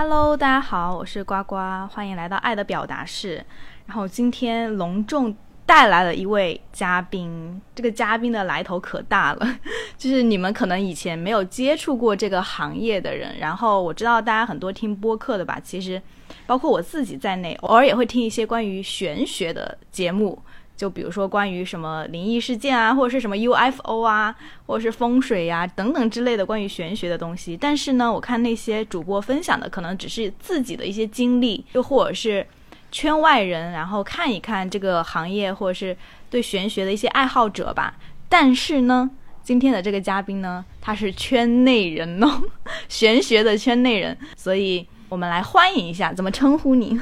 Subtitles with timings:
[0.00, 1.56] Hello，大家好，我是呱呱，
[1.90, 3.44] 欢迎来到爱的表达室。
[3.86, 5.36] 然后今天隆重
[5.66, 9.58] 带来了一位嘉宾，这个嘉宾的来头可大了，
[9.98, 13.38] 就是你们可能以前没有接触过这个行业的人。
[13.40, 16.00] 然后我知道大家很多听播客的吧，其实
[16.46, 20.40] 包括我自己在内，偶尔也会听一些关于玄学的节目。
[20.78, 24.32] 就比如说关于什么灵异事件啊，或者是什么 UFO 啊，
[24.64, 27.56] 或者是风水呀等等之类的关于玄学的东西。
[27.56, 32.46] 但是呢，我看那些主播分享的可能只是自己的一些经历，又或者是
[32.92, 35.96] 圈外人，然后看一看这个行业，或者是
[36.30, 37.96] 对玄学的一些爱好者吧。
[38.28, 39.10] 但是呢，
[39.42, 42.40] 今天的这个嘉宾呢，他是圈内人哦，
[42.88, 47.00] 玄学的圈内人，所以我们来欢迎一下，怎么称呼你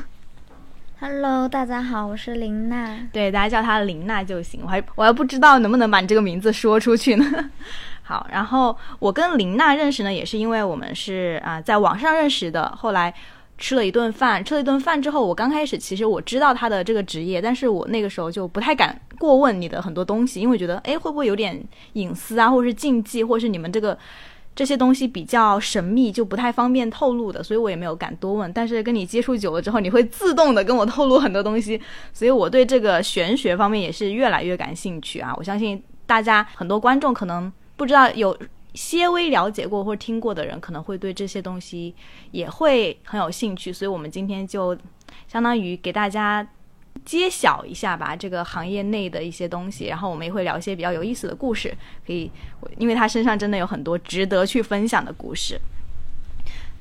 [0.99, 2.99] ？Hello，大家好，我是林娜。
[3.13, 4.61] 对，大家叫她林娜就行。
[4.63, 7.51] 我还我还不知道能不能把你这个名字说出去呢。
[8.03, 12.75] 好，然后我跟林娜认识呢，也是因为我们是啊在网上认识的。
[12.75, 13.13] 后来
[13.59, 23.99] 吃了一顿饭，吃了一顿饭之后，我刚开始其实我知道她的这个职业，但是我那个时候就不太敢过问你的很多东西，因为觉得哎会不会有点隐私啊，或者是禁忌，或者是你们这个。
[24.57, 28.51] 这些东西比较神秘，就不太方便透露的，所以我也没有敢多问。
[28.54, 31.79] 但是跟你接触久了之后，你会自动的跟我透露很多东西，
[32.15, 35.35] 所以我对这个玄学方面也是越来越感兴趣啊！
[35.37, 38.35] 我相信大家很多观众可能不知道，有
[38.73, 41.95] 些微了解过或者听过的人，可能会对这些东西
[42.30, 43.70] 也会很有兴趣。
[43.70, 44.74] 所以我们今天就
[45.29, 46.48] 相当于给大家。
[47.05, 52.30] 揭晓一下吧，这个行业内的一些东西，然后我们也会聊一些比较有意思的故事，可以，
[52.79, 55.61] 因为他身上真的有很多值得去分享的故事。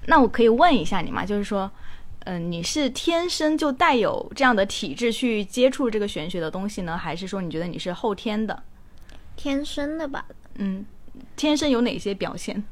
[0.07, 1.25] 那我可以问一下你吗？
[1.25, 1.69] 就是说，
[2.25, 8.63] 嗯，你是天生就带有这样的体质去接触这个玄学的东西呢，还是说你觉得你是后天的？
[9.35, 10.25] 天生的吧。
[10.55, 10.85] 嗯，
[11.35, 12.63] 天生有哪些表现？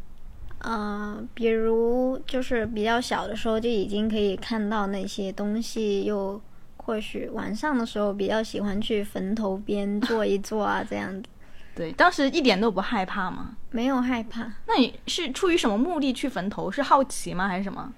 [0.59, 6.41] 嗯，比如就是比较小的时候就已经可以看到那些东西，又。
[6.85, 11.29] 或许晚上的时候比较喜欢去坟头边 坐一坐啊，这样子。
[11.75, 13.57] 对，当时一点都不害怕吗？
[13.71, 14.51] 没有害怕。
[14.67, 16.69] 那你是出于什么目的去坟头？
[16.69, 17.47] 是好奇吗？
[17.47, 17.91] 还是什么？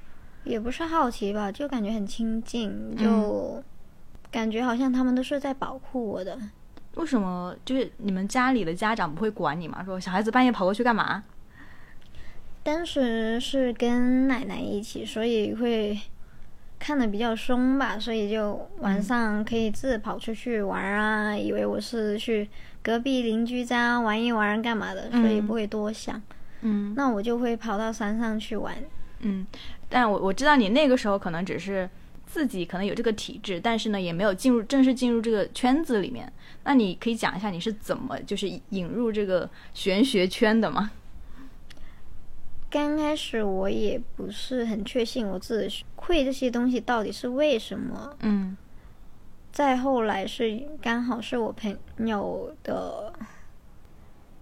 [0.45, 3.61] 也不是好奇吧，就感觉很亲近，就
[4.31, 6.39] 感觉好像他们都是在保护我的。
[6.93, 7.53] 为什么？
[7.65, 9.83] 就是你们家里的家长不会管你吗？
[9.83, 11.23] 说小孩子半夜跑过去干嘛？
[12.63, 15.99] 当时是跟奶奶一起，所以会。
[16.85, 22.47] 看的比较松吧，所以就晚上可以自跑出去玩啊，以为我是去
[22.83, 26.21] 隔壁邻居家玩一玩干嘛的，所以不会多想。
[26.61, 28.75] 嗯，那我就会跑到山上去玩。
[29.21, 29.47] 嗯，
[29.89, 31.89] 但我我知道你那个时候可能只是
[32.27, 36.31] 自己可能有这个体质，但是呢也没有进入正式进入这个圈子里面。
[36.65, 40.91] 那你可以讲一下你是怎么就是引入这个玄学圈的吗？
[42.75, 48.13] 刚开始我也不是很确信我自己会这些东西到底是为什么。
[48.19, 48.57] 嗯。
[49.49, 53.13] 再后来是刚好是我朋友的，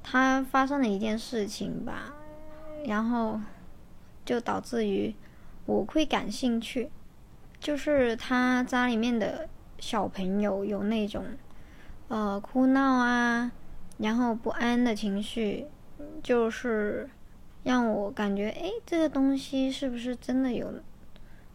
[0.02, 2.12] 他发生了一件事情吧，
[2.88, 3.40] 然后
[4.26, 5.14] 就导致于
[5.68, 6.90] 我会感兴趣，
[7.60, 11.24] 就是他家里面的小朋友有那种
[12.08, 13.52] 呃哭闹啊，
[14.00, 15.68] 然后不安的情绪，
[16.24, 17.08] 就是。
[17.64, 20.74] 让我感觉，哎，这个东西是不是真的有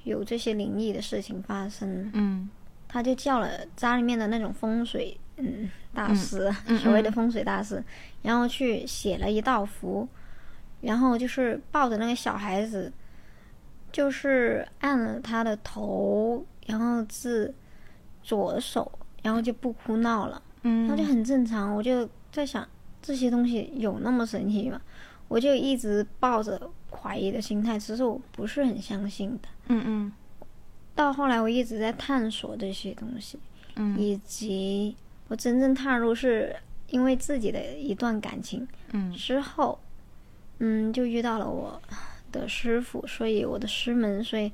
[0.04, 2.10] 有这些灵异的事情发生？
[2.14, 2.48] 嗯，
[2.88, 7.82] 他就叫了家里面的那种风水嗯大师，所谓的风水大师，
[8.22, 10.08] 然后去写了一道符，
[10.80, 12.92] 然后就是抱着那个小孩子，
[13.92, 17.54] 就是按了他的头，然后是
[18.22, 18.90] 左手，
[19.22, 21.74] 然后就不哭闹了，嗯，那就很正常。
[21.74, 22.66] 我就在想，
[23.02, 24.80] 这些东西有那么神奇吗？
[25.28, 29.48] 我就一直抱着怀疑的心态，其实我不是很相信的。
[29.68, 30.12] 嗯嗯。
[30.94, 33.38] 到后来，我一直在探索这些东西，
[33.76, 34.96] 嗯，以及
[35.28, 36.56] 我真正踏入是
[36.88, 39.78] 因为自己的一段感情，嗯，之后，
[40.58, 41.80] 嗯，就遇到了我
[42.32, 44.50] 的师傅，所以我的师门，所以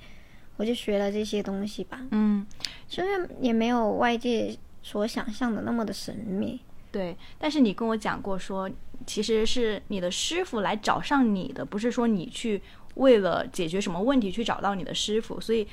[0.56, 2.06] 我就学了这些东西吧。
[2.11, 2.47] 嗯，
[2.88, 6.61] 虽然也没有外界所想象的那么的神秘。
[6.94, 8.70] 对，但是你跟我讲过说，
[9.05, 12.62] 其实是你的师傅来找上你的，不是说你去
[12.94, 15.41] 为了解决什么问题去找到你的师傅。
[15.41, 15.67] 所以，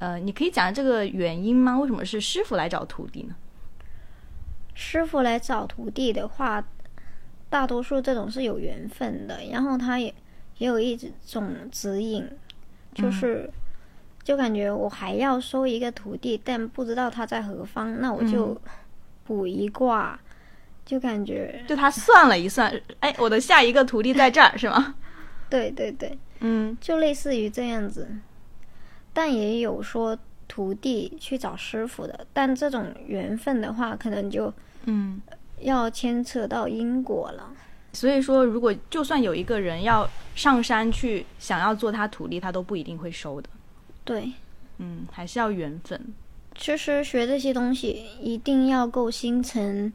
[0.00, 1.78] 呃，你可以讲这个原因吗？
[1.78, 3.36] 为什么是师傅来找徒弟呢？
[4.74, 6.66] 师傅来找徒弟的话，
[7.48, 10.12] 大多数这种是有缘分的，然后他也
[10.58, 12.28] 也有一种指引，
[12.92, 13.48] 就是
[14.24, 18.60] 就感觉我还要收一个徒弟，但不知道他在何方，那我就
[19.24, 20.18] 卜一卦。
[20.84, 24.94] 就感觉，就他算了一算，哎，我的下一个徒弟在这儿，是吗？
[25.48, 28.08] 对 对对，嗯，就类似于这样子。
[29.12, 34.52] 但也有说徒弟去找师傅的，但这种缘分的话，可能就
[34.86, 35.20] 嗯，
[35.60, 37.50] 要牵扯到因果了。
[37.92, 43.48] 所以说，如果就算有一个人要上山去想要做他徒弟，他都不一定会收的。
[44.02, 44.32] 对，
[44.78, 46.12] 嗯，还是要缘分。
[46.56, 49.92] 其实学这些东西一定要够心诚，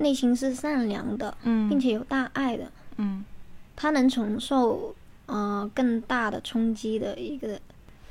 [0.00, 1.68] 内心是善良的，嗯。
[1.68, 3.24] 并且有大爱的，嗯。
[3.76, 4.94] 他能承受
[5.24, 7.58] 呃更大的冲击的一个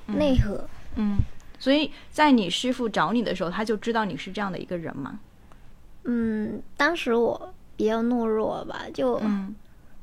[0.08, 0.68] 内核。
[0.96, 1.18] 嗯，
[1.60, 5.20] 所以在你师傅找你的时候，他就知道你是这样的一个人吗。
[6.06, 9.54] 嗯，当时我比较懦弱吧，就、嗯。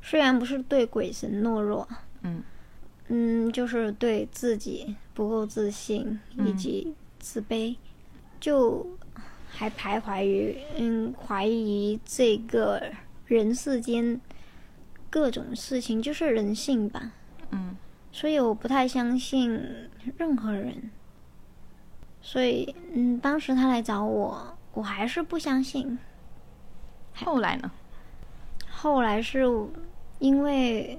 [0.02, 1.88] 虽然不是对鬼神懦弱，
[2.22, 2.42] 嗯。
[3.08, 7.74] 嗯，就是对自己不够自信以及自卑，
[8.38, 8.86] 就
[9.56, 12.82] 还徘徊于嗯怀疑这个
[13.24, 14.20] 人世间
[15.08, 17.12] 各种事情，就是人性吧。
[17.50, 17.76] 嗯
[18.12, 19.58] 所以我不太相信
[20.16, 20.90] 任何人。
[22.22, 25.96] 所以，嗯，当时他来找我，我还是不相信。
[27.14, 27.70] 后来呢？
[28.68, 29.44] 后来是
[30.18, 30.98] 因为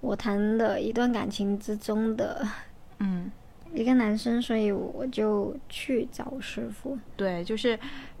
[0.00, 2.46] 我谈的一段感情之中的
[2.98, 3.30] 嗯，
[3.72, 6.98] 一个男生，所以我就去找师傅。
[7.16, 7.78] 对，就是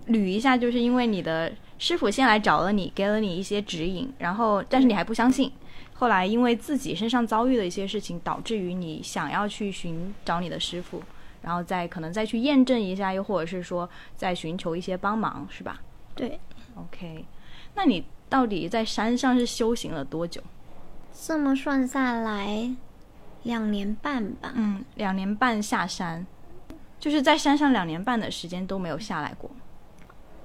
[0.08, 5.50] 捋一下，就是因为你的师傅先来找了你，给了你一些指引，然后但是你还不相信。
[5.94, 11.02] 后来因为自己身上遭遇的一些事情，导致于你想要去寻找你的师傅，
[11.42, 15.80] 然后再可能再去验证一下，又或者是说再寻求一些帮忙，是吧
[16.14, 16.40] 对
[16.74, 17.24] ，？OK，
[17.74, 20.40] 那你到底在山上是修行了多久？
[21.12, 22.74] 这么算下来，
[23.44, 24.52] 两年半吧。
[24.54, 26.26] 嗯，两年半下山，
[26.98, 29.50] 就是在山上两年半的时间都没有下来过。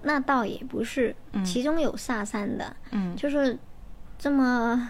[0.01, 3.57] 那倒也不是，嗯其中有下山的，嗯就是
[4.17, 4.89] 这么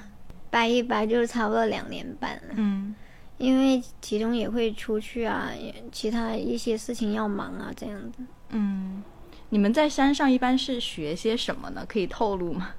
[0.50, 2.54] 掰一掰，就是差不多两年半了。
[2.56, 2.94] 嗯
[3.38, 5.52] 因为其中也会出去啊，
[5.92, 8.24] 其他一些事情要忙啊，这样子。
[8.50, 9.04] 嗯，
[9.50, 11.86] 你们在山上一般是学些什么呢？
[11.88, 12.70] 可以透露吗？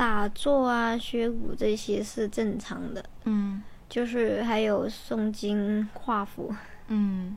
[0.00, 6.50] 打坐啊、学鼓这些是正常的，嗯就是还有诵经、画符。
[6.88, 7.36] 嗯，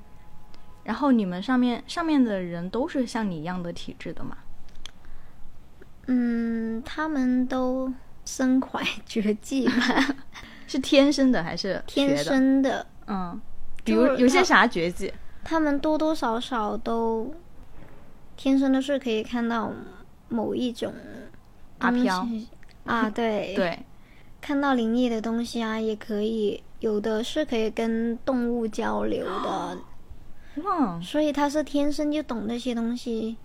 [0.85, 4.37] 然后你们上面上面的人都是像你一样的体质的吗？
[6.07, 7.91] 嗯，他们都
[8.23, 10.15] 身怀绝技吧，
[10.65, 12.17] 是天生的还是学天？
[12.17, 13.37] 生的，嗯，
[13.83, 15.13] 比如有些啥绝技？
[15.43, 17.35] 他们多多少少都
[18.37, 19.69] 天生的是可以看到
[20.29, 21.01] 某一种东
[21.83, 22.27] 阿飘。
[22.85, 23.79] 啊， 对，对，
[24.41, 29.77] 看到灵异的东西啊，也可以，有的是可以跟动物交流的，
[30.63, 33.37] 哇，所以他是天生就懂那些东西。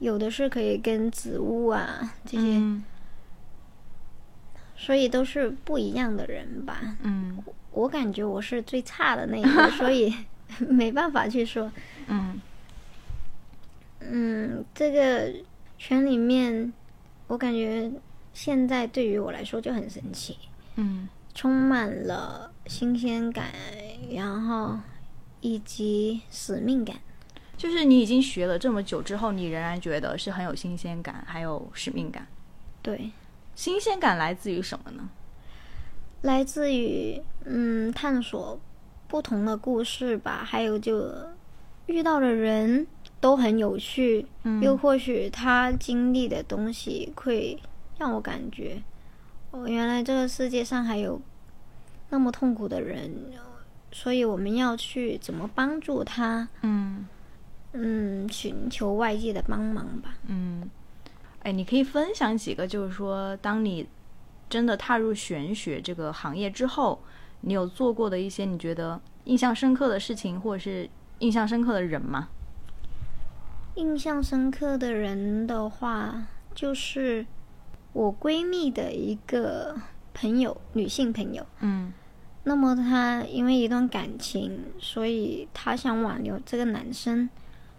[0.00, 2.84] 有的是可以跟植物啊这些，嗯。
[4.76, 6.96] 所以都是不一样的人吧。
[7.02, 7.38] 嗯。
[7.70, 10.12] 我感觉我是最差的那一个，所以
[10.58, 11.70] 没办法去说。
[12.08, 12.40] 嗯。
[14.00, 15.32] 嗯，这个
[15.78, 16.72] 圈里面，
[17.26, 17.90] 我感觉
[18.32, 20.36] 现在对于我来说就很神奇，
[20.76, 23.52] 嗯充满了新鲜感，
[24.10, 24.78] 然后
[25.40, 26.96] 以及使命感。
[27.56, 32.26] 就是你已经学了这么久之后，你仍然觉得是很有新鲜感，还有使命感。
[32.82, 33.10] 对，
[33.54, 35.08] 新鲜感来自于什么呢？
[36.22, 38.60] 来自于嗯探索
[39.08, 41.12] 不同的故事吧，还有就
[41.86, 42.86] 遇到的人
[43.24, 47.58] 都很有趣，嗯又或许他经历的东西会
[47.96, 48.82] 让我感觉，
[49.50, 51.18] 哦，原来这个世界上还有
[52.10, 53.10] 那么痛苦的人，
[53.90, 57.06] 所以我们要去怎么帮助他，嗯
[57.72, 60.16] 嗯，寻求外界的帮忙吧。
[60.26, 60.68] 嗯，
[61.44, 63.88] 哎，你可以分享几个，就是说，当你
[64.50, 67.00] 真的踏入玄学这个行业之后，
[67.40, 70.86] 你有做过的一些你觉得印象深刻的事情，或者是
[71.20, 72.28] 印象深刻的人吗？
[73.74, 77.26] 印象深刻的人的话，就是
[77.92, 79.76] 我闺蜜的一个
[80.12, 81.44] 朋友，女性朋友。
[81.60, 81.92] 嗯
[82.46, 87.28] 那么她因为一段感情，所以她想挽留这个男生，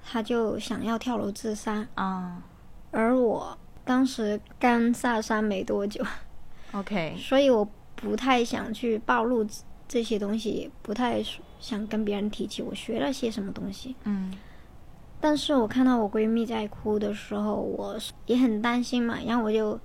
[0.04, 1.88] 她就想要跳楼自杀。
[1.96, 2.44] 啊
[2.92, 6.04] 而我当时刚下山没多久
[6.72, 9.46] ，，OK，所以我不太想去暴露
[9.88, 11.24] 这些东西，不太
[11.60, 13.96] 想跟别人提起我学了些什么东西。
[14.06, 14.34] 嗯
[15.26, 19.80] 但是我看到我闺蜜在哭的时候，我也很担心嘛，然后我就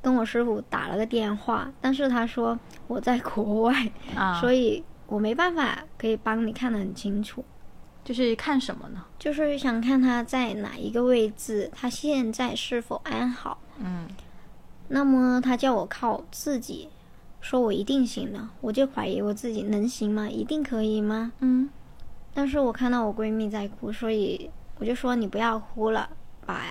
[0.00, 7.44] 跟我师傅打了个电话，但是他说我在国外，啊，所以以我没办法可以帮你看得很清楚，
[8.04, 9.04] 就是看什么呢？
[9.18, 13.58] 就是想看他在哪一个位置，他现在是否安好。
[13.80, 14.06] 嗯
[14.86, 16.88] 那么他叫我靠自己
[17.40, 20.28] 说我一定行的，我就怀疑我自己能行吗？
[20.28, 21.32] 一定可以吗？
[21.40, 21.68] 嗯
[22.32, 26.08] 但是我看到我闺蜜在哭，所以我就说你不要哭了，
[26.44, 26.62] 把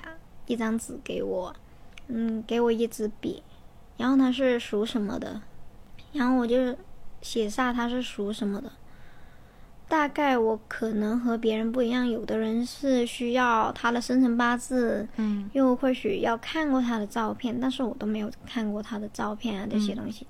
[0.45, 1.55] 一张纸给我，
[2.07, 3.41] 嗯，给我一支笔，
[3.97, 5.41] 然后他是属什么的，
[6.11, 6.75] 然后我就
[7.21, 8.71] 写下他是属什么的。
[9.87, 20.25] 大概我可能和别人不一样，有的人是需要他的生辰八字，嗯又或许要看过他的照片，但是我都没有看过他的照片啊这些东西。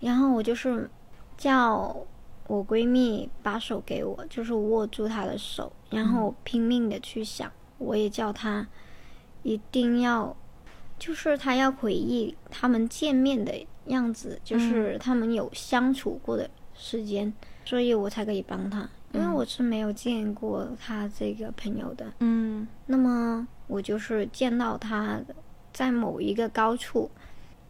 [0.00, 0.88] 然后我就是
[1.36, 1.94] 叫
[2.48, 7.48] 我闺蜜把手给我，就是握住她的手，然后拼命的去想。
[7.78, 8.66] 我也叫她
[9.44, 10.36] 一定要，
[10.98, 13.54] 就是她要回忆他们见面的
[13.86, 17.32] 样子，就是他们有相处过的时间，
[17.64, 22.12] 所以我才可以帮她，因为我是没有见过她这个朋友的。
[22.20, 25.20] 嗯那么我就是见到她
[25.72, 27.10] 在某一个高处，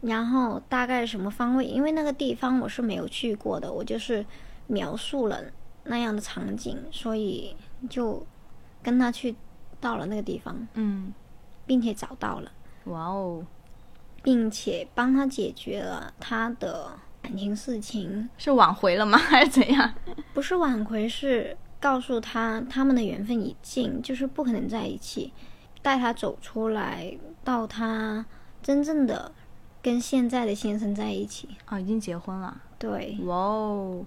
[0.01, 4.25] 然后大概什么方位，因为那个地方我是没有去过的，我就是
[4.69, 5.41] 描述了
[5.85, 7.55] 那样的场景，所以
[7.89, 8.23] 就
[8.83, 9.35] 跟他去
[9.81, 11.11] 到了那个地方，嗯，
[11.65, 12.51] 并且找到了，
[12.85, 13.43] 哇哦，
[14.21, 19.17] 并且帮他解决了他的感情事情，是挽回了吗？
[19.17, 19.93] 还是怎样？
[20.33, 25.33] 不是挽回，是告诉他他们的缘分已尽，就是不可能在一起，
[25.81, 28.23] 带他走出来，到他
[28.61, 29.31] 真正的
[29.81, 31.49] 跟现在的先生在一起。
[31.65, 32.61] 啊，已经结婚了。
[32.77, 34.05] 对，哇哦！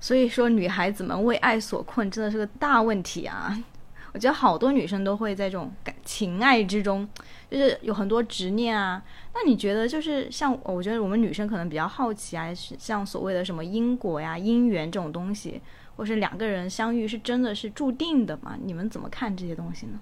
[0.00, 3.56] 所以说，女孩子们为爱所困真的是个大问题啊！
[4.12, 7.08] 我觉得好多女生都会在这种感情爱之中，
[7.48, 9.00] 就是有很多执念啊。
[9.34, 15.60] 那你觉得，就是像我觉得我们女生可能比较好奇啊，像所谓的什么因果呀、姻缘这种东西，
[15.94, 18.56] 或是两个人相遇是真的是注定的吗？
[18.60, 20.00] 你们怎么看这些东西呢？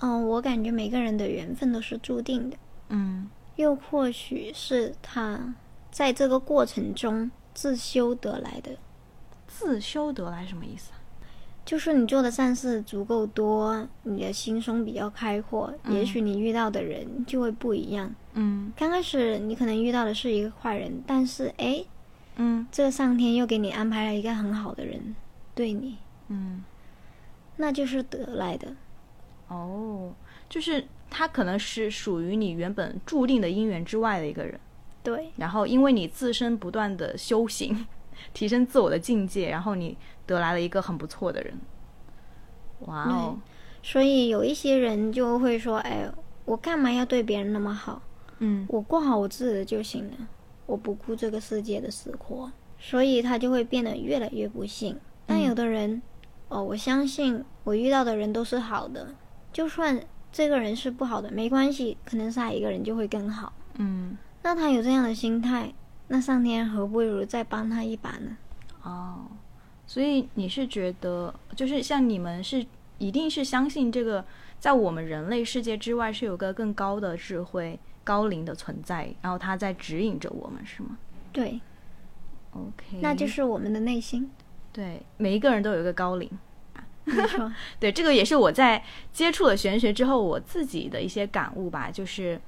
[0.00, 2.56] 嗯，我感觉每个人的缘分都是注定的，
[2.88, 5.54] 嗯又或许是他
[5.90, 8.70] 在这个过程中自修得来的。
[9.62, 10.98] 自修得来什么意思啊？
[11.64, 18.12] 就是你做的善事足够多，你的心胸比较开阔，也许你遇到的人就会不一样。
[18.34, 21.86] 嗯刚开始你可能遇到的是一个坏人，但是诶，
[22.34, 25.14] 嗯这个上天又给你安排了一个很好的人
[25.54, 26.64] 对你，嗯，
[27.56, 28.74] 那就是得来的。
[29.46, 30.12] 哦，
[30.48, 34.58] 就是他可能是属于你原本注定的姻缘之外的一个人。
[35.04, 37.86] 对，然后因为你自身不断的修行，
[38.32, 39.96] 提升自我的境界，然后你
[40.26, 41.54] 得来了一个很不错的人。
[42.80, 43.38] 哇哦，
[43.82, 46.10] 所以有一些人就会说：“哎，
[46.44, 48.02] 我干嘛要对别人那么好？
[48.38, 50.16] 嗯我过好我自己的就行了，
[50.66, 54.98] 我不顾这个世界的死活。”所以他就会变得越来越不幸。
[55.24, 56.02] 但有的人，
[56.48, 59.14] 哦，我相信我遇到的人都是好的，
[59.52, 60.00] 就算
[60.32, 63.52] 这个人是不好的，没关系，可能下一个人就会更好。
[63.78, 65.72] 嗯那他有这样的心态，
[66.12, 68.36] 那上天何不如再帮他一把呢？
[68.82, 69.24] 哦，
[69.86, 72.66] 所以你是觉得，就是像你们是
[72.98, 74.22] 一定是相信这个，
[74.60, 80.98] 在我们人类世界之外是有个更高的智慧、高龄的存在，然后他在指引着我们，是吗
[81.32, 81.58] 对
[82.50, 84.30] ，？OK，那就是我们的内心。
[84.70, 86.30] 对每一个人都有一个高灵。
[87.04, 87.50] 没错，
[87.80, 91.90] 对，这个也是我在接触了玄学之后我自己的一些感悟吧。
[91.90, 92.38] 就是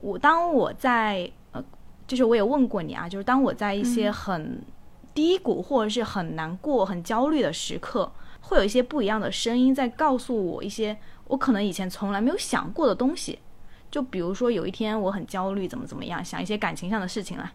[0.00, 1.45] 我当我在呃，
[2.06, 4.62] 就是我也问过你啊，就是当我在一些很
[5.14, 8.10] 低谷或者是很难过、很焦虑的时刻，
[8.40, 10.96] 会有一些不一样的声音在告诉我一些
[11.26, 13.38] 我可能以前从来没有想过的东西。
[13.90, 17.50] 就比如说有一天我很焦虑，怎么怎么样，想一些感情上的事情了。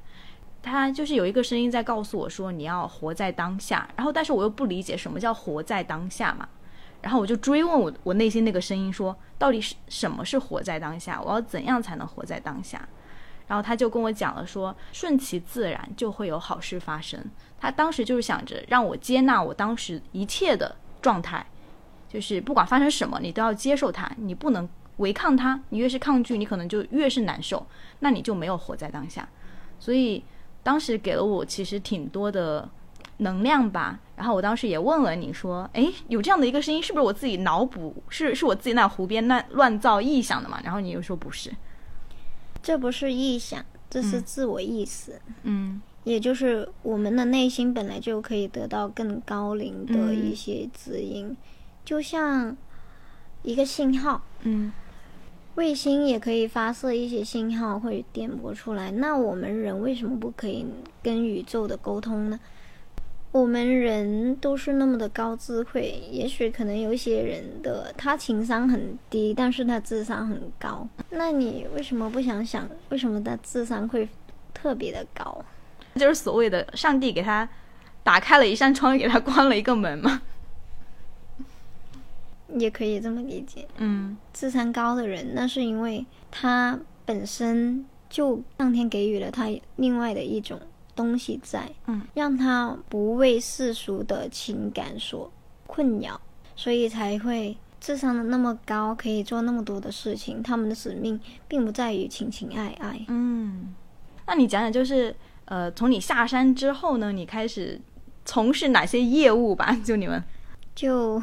[0.63, 6.47] 他就是有一个声音在告诉我说你要活在当下，然后但是我又不理解什么叫活在当下嘛，
[7.01, 11.21] 然后我就追问我我内心那个声音说，到底是什么是活在当下？
[11.23, 12.87] 我要怎样才能活在当下？
[13.51, 17.21] 然后他就跟我讲了说，顺其自然就会有好事发生。
[17.59, 21.45] 他当时就是想着让我接纳我当时一切的状态，
[22.07, 25.61] 就是不管发生什么，你都要接受它，你不能违抗它。
[25.67, 27.67] 你越是抗拒，你可能就越是难受，
[27.99, 29.27] 那你就没有活在当下。
[29.81, 30.23] 所以
[30.63, 32.69] 当时给了我其实挺多的
[33.17, 33.99] 能量吧。
[34.15, 40.61] 然后我当时也问了你说，诶，有这样的一个声音，是不是我自己脑补，是是我自己那胡编乱乱造臆想的嘛？
[40.63, 41.51] 然后你又说不是，
[42.61, 45.19] 这不是臆想，这是自我意识。
[45.43, 51.37] 嗯也就是我们的内心本来就可以得到更高龄的一些指引，
[51.85, 52.57] 就像
[53.43, 54.73] 一个信号，嗯
[55.55, 58.89] 卫星也可以发射一些信号会电波出来。
[58.89, 60.65] 那我们人为什么不可以
[61.03, 62.39] 跟宇宙的沟通呢？
[63.31, 70.85] 我们人都是那么的高智慧，也许可能有一些人的他情商很低，但是他智商很高。
[71.11, 74.09] 那你为什么不想想，为什么他智商会
[74.53, 75.41] 特别的高，
[75.95, 77.47] 就是所谓的上帝给他
[78.03, 80.21] 打开了一扇窗，给他关了一个门嘛。
[82.57, 83.65] 也可以这么理解。
[83.77, 89.47] 嗯智商高的人，那是因为他本身就上天给予了他
[89.77, 90.59] 另外的一种
[90.95, 95.31] 东西在，嗯，让他不为世俗的情感所
[95.67, 96.19] 困扰，
[96.55, 100.43] 所以才会智商的那么高，可以做那么多的事情。
[100.43, 103.03] 他们的使命并不在于情情爱爱。
[103.07, 103.73] 嗯，
[104.27, 107.79] 那你讲讲，就是呃，从你下山之后呢，你开始
[108.23, 109.75] 从事哪些业务吧？
[109.83, 110.23] 就你们，
[110.75, 111.21] 就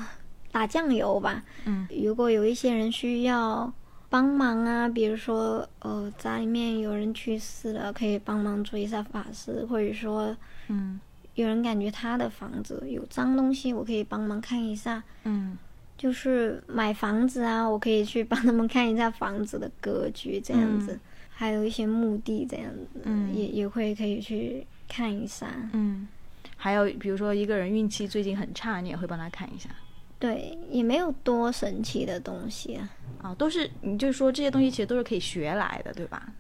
[0.51, 1.45] 打酱油吧。
[1.65, 3.73] 嗯，如果有一些人需要
[4.11, 10.37] 帮忙啊，比如说呃家里面有人去世了，可以帮忙做一下法事，或者说
[10.69, 11.01] 嗯。
[11.35, 15.01] 有人感觉他的房子有脏东西，我可以帮忙看一下。
[15.23, 15.57] 嗯。
[15.97, 21.01] 就是买房子啊，我可以去帮他们看一下房子的格局这样子，嗯。
[21.31, 23.33] 还有一些墓地这样子，嗯。
[23.33, 25.47] 也也会可以去看一下。
[25.73, 26.09] 嗯，
[26.57, 29.71] 还有比如说一个人运气最近很差，你也会帮他看一下
[30.19, 32.89] 对，也没有多神奇的东西啊。
[33.23, 36.33] 啊，都是你就说这些东西其实都是可以学来的，对吧？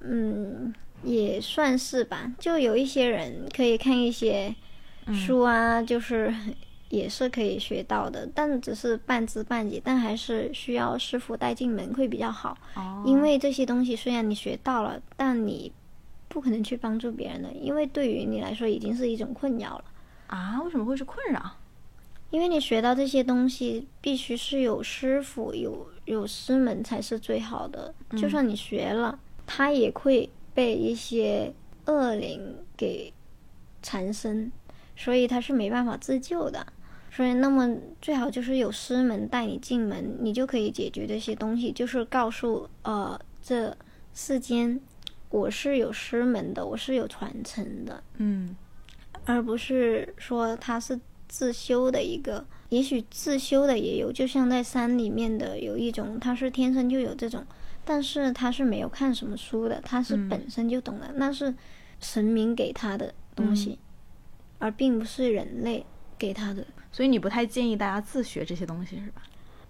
[0.00, 2.32] 嗯，也算是吧。
[2.38, 4.54] 就有一些人可以看一些
[5.12, 6.34] 书啊，就是
[6.88, 12.56] 也是可以学到的，但只是半知半解，但还是需要师傅带进门会比较好。
[12.74, 15.70] 哦因为这些东西虽然你学到了，但你
[16.28, 19.84] 不可能去帮助别人的，因为对于你来说已经是一种困扰了。
[20.26, 21.56] 啊，为什么会是困扰？
[22.34, 27.94] 因为你学到这些东西，必须是有师傅、有有师门才是最好的。
[28.16, 31.54] 就算你学了，它也会被一些
[31.86, 33.12] 恶灵给
[33.84, 34.50] 缠身，
[34.96, 36.66] 所以它是没办法自救的。
[37.08, 37.72] 所以，那么
[38.02, 41.70] 最好就是有师门带你进门，你就可以解决这些东西。
[41.70, 43.76] 就是告诉呃，这
[44.12, 44.80] 世间
[45.30, 48.02] 我是有师门的，我是有传承的。
[48.16, 48.56] 嗯
[49.24, 57.44] 而不是说他是自修的一个，也许自修的也有，就像在山里面的有一种，他是天生就有这种，
[57.84, 61.54] 但是他是没有看什么书的，他是本身就懂的，那是
[62.00, 63.78] 神明给他的东西，
[64.58, 65.84] 而并不是人类
[66.18, 66.66] 给他的。
[66.92, 69.22] 所以你不太建议大家自学这些东西是吧？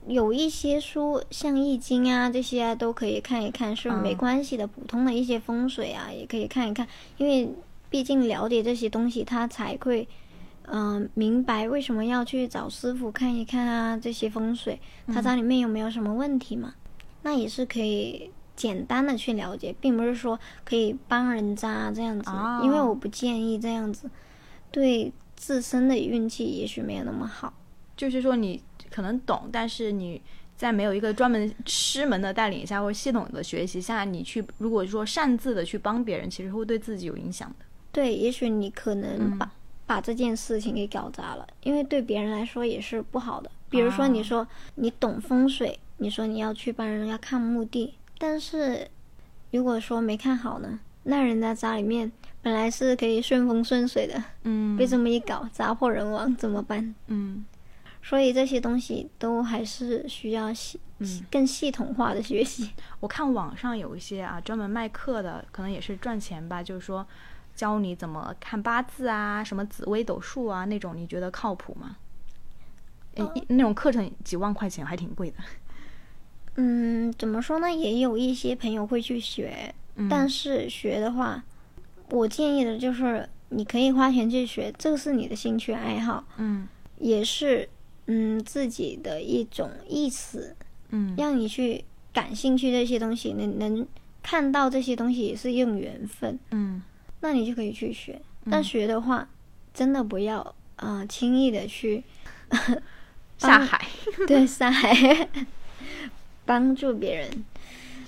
[0.06, 4.66] 有一些书，像《易经》啊这些啊，都可以看一看，是没嗯关系的。
[4.66, 7.48] 普通的一些风水啊，也可以看一看，因为
[7.88, 10.06] 毕竟了解这些东西，他才会，
[10.66, 13.96] 嗯、明白为什么要去找师傅看一看啊。
[13.96, 16.74] 这些风水，他家里面有没有什么问题嘛？
[17.22, 24.10] 那也是可以简单的去了解，并不是说可以帮人家这样子，哦因为我不建议这样子，
[24.70, 27.52] 对自身的运气也许没有那么好。
[27.96, 30.20] 就是说你可能懂，但是你
[30.56, 37.64] 在没有一个专门师门的带领下，或者系统的学习下，你去如果说擅自的去帮别人，其实会对自己有影响的。
[37.92, 39.38] 对，也许你可能嗯
[39.86, 43.50] 把、这件事情给搞砸了，因为对别人来说也是不好的。
[43.68, 48.88] 比如说，哦你说你懂风水，你说你要去帮人家看墓地，但是
[49.50, 56.94] 如果说没看好呢，那人家家里面本来是可以顺风顺水的，嗯被这么一搞，家破人亡怎么办？
[57.08, 57.44] 嗯
[58.02, 62.70] 所以这些东西都还是需要系嗯，更系统化的学习。
[63.00, 67.04] 我看网上有一些啊专门卖课的，可能也是赚钱吧，就是说
[67.54, 71.96] 教你怎么看八字啊，什么紫微斗数啊那种，你觉得靠谱吗？
[73.14, 75.36] 诶一那种课程几万块钱还挺贵的。
[76.56, 77.70] 嗯，怎么说呢？
[77.70, 81.42] 也有一些朋友会去学，嗯但是学的话，
[82.10, 86.66] 我建议的就是你可以花钱去学，这个是你的兴趣爱好，嗯
[86.98, 87.68] 也是
[88.06, 90.56] 嗯自己的一种意思，
[90.90, 93.86] 嗯让你去感兴趣这些东西，能能
[94.22, 96.82] 看到这些东西也是用缘分，嗯
[97.24, 98.20] 那你就可以去学。
[98.50, 99.26] 但学的话，
[99.72, 100.40] 真的不要
[100.76, 102.04] 啊、呃轻易的去
[103.38, 103.82] 下海。
[104.26, 105.26] 对下海
[106.44, 107.44] 帮助别人。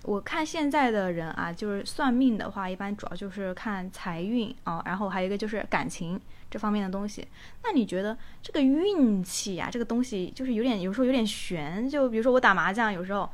[0.02, 7.26] 我看现在的人啊，就是算命的话，一般主要就是看财运啊，然后还有一个就是感情这方面的东西。
[7.64, 11.88] 那你觉得这个运气啊，这个东西就是有点，有时候有点悬。
[11.88, 13.28] 就比如说我打麻将，有时候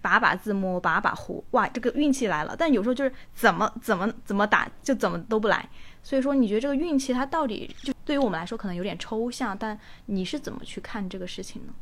[0.00, 2.54] 把把自摸，把把胡，哇，这个运气来了。
[2.56, 5.68] 但有时候就是怎么怎么怎么打，就怎么都不来。
[6.02, 11.72] 所以说，你觉得这个运气它到底就对于我们来说可能有点抽象，但你是怎么去看这个事情呢？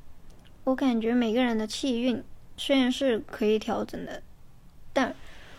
[0.65, 2.23] 我感觉每个人的气运
[2.57, 4.23] 虽然是可以调整的，
[4.93, 5.15] 但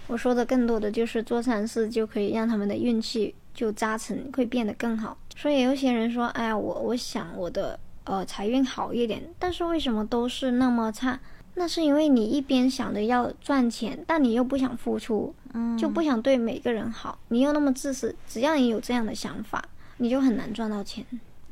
[0.08, 5.18] 我说的更多的就是做善事就可以让他们的运气就扎成，会变得更好。
[5.36, 11.18] 所以有些人说：“哎呀，我我想我的呃财运好一点，但是为什么都是那么差？
[11.56, 19.64] 那是因为你一边想着要赚钱，但你又不想付出，嗯，就不想对每个人好，你又那么自私，只要你有这样的想法，
[19.98, 21.06] 你就很难赚到钱。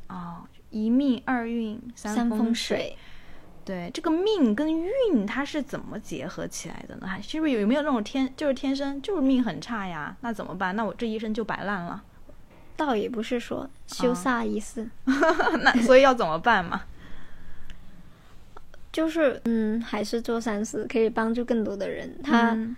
[0.08, 2.98] 哦，一命二运三风水，
[3.66, 7.08] 对，这个命跟运它是怎么结合起来的呢？
[7.08, 10.16] 还是不是有有没有那种天就是天生就是命很差呀？
[10.22, 10.74] 那怎么办？
[10.76, 12.02] 那我这一生就摆烂了。
[12.78, 14.88] 倒也不是说修煞一世，
[15.64, 16.84] 那所以要怎么办嘛？
[18.98, 22.76] 就是嗯，还是做善事可以帮助更多的人，他嗯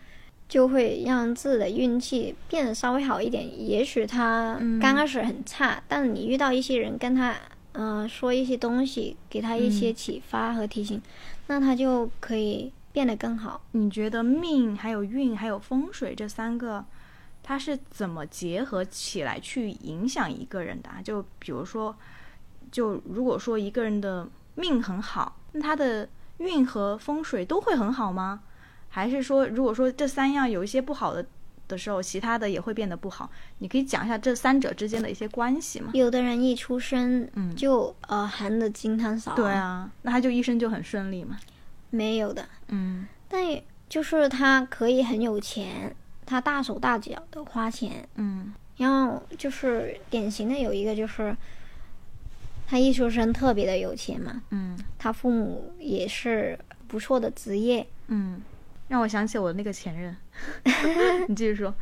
[0.50, 3.48] 就会让自己的运气变得稍微好一点。
[3.70, 7.34] 也许他嗯刚开始很差，但你遇到一些人跟他
[7.72, 11.02] 嗯、呃说一些东西，给他一些启发和提醒，
[11.48, 13.62] 那他就可以变得更好。
[13.72, 16.84] 你觉得命还有运还有风水这三个，
[17.42, 21.00] 它是怎么结合起来去影响一个人的啊？
[21.02, 21.96] 就比如说，
[22.70, 24.28] 就如果说一个人的
[24.60, 28.42] 命很好，那他的运和风水都会很好吗？
[28.90, 31.26] 还是说，如果说这三样有一些不好的
[31.68, 33.30] 的时候，其他的也会变得不好？
[33.60, 35.92] 你可以讲一下这三者之间的一些关系吗？
[35.94, 41.38] 有的人一出生嗯就、呃含的金汤勺、对，啊，那他就一生就很顺利嘛。
[41.92, 45.96] 没有的，嗯但也就是他可以很有钱，
[46.26, 51.36] 他大手大脚的花钱，嗯然后就是典型的有一个就是，
[52.70, 58.40] 他一出生特别的有钱嘛，嗯他父母也是不错的职业，嗯，
[58.88, 60.16] 让我想起我那个前任。
[61.28, 61.74] 你继续说。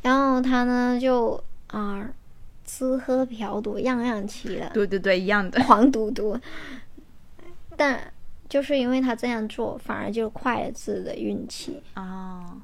[0.00, 2.08] 然后他呢就啊、
[2.64, 5.62] 吃喝嫖赌样样齐了，对对对，一样的。
[5.64, 6.38] 黄赌毒，
[7.76, 8.10] 但
[8.48, 11.82] 就是因为他这样做，反而就坏了自己的运气。
[11.96, 12.58] 哦，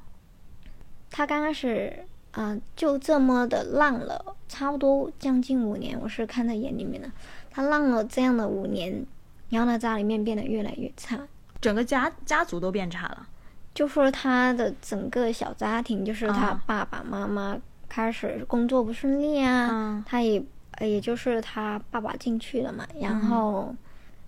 [1.11, 7.11] 他刚开始啊、就这么的浪了，差不多将近五年，我是看在眼里面的。
[7.49, 9.05] 他浪了这样的五年，
[9.49, 11.19] 然后呢，家里面变得越来越差，
[11.59, 13.27] 整个家家族都变差了。
[13.73, 17.57] 就说他的整个小家庭，就是他啊爸爸妈妈
[17.89, 20.03] 开始工作不顺利啊，嗯。
[20.07, 20.41] 他也
[20.77, 23.75] 呃也就是他爸爸进去了嘛，然后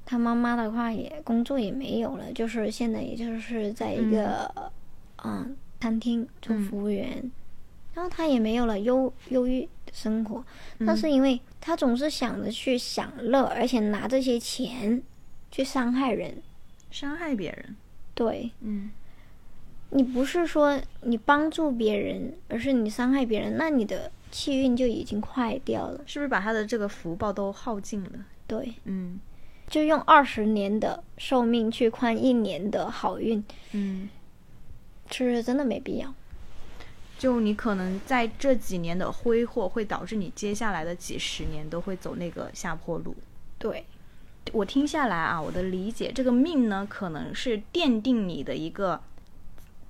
[0.05, 4.51] 他妈妈的话也工作也没有了，就是现在也就是在一个
[5.23, 5.55] 嗯。
[5.79, 7.29] 餐厅做服务员，
[7.93, 10.43] 然后他也没有了忧忧郁的生活，
[10.79, 15.01] 那是因为他总是想着去享乐，而且拿这些钱
[15.51, 16.41] 去伤害人，
[16.89, 17.75] 伤害别人。
[18.13, 18.51] 对。
[18.61, 18.91] 嗯
[19.95, 26.01] 你不是说你帮助别人，而是你伤害别人，那你的气运就已经坏掉了。
[26.07, 28.09] 是不是把他的这个福报都耗尽了？
[28.47, 29.19] 对，嗯
[29.67, 34.09] 就用二十年的寿命去换一年的好运，嗯，
[35.11, 36.11] 是真的没必要。
[37.23, 43.15] 就你可能在这几年的挥霍，会导致你接下来的几十年都会走那个下坡路。
[43.57, 43.85] 对，
[44.51, 49.01] 我听下来啊，我的理解，这个命呢，可能是奠定你的一个，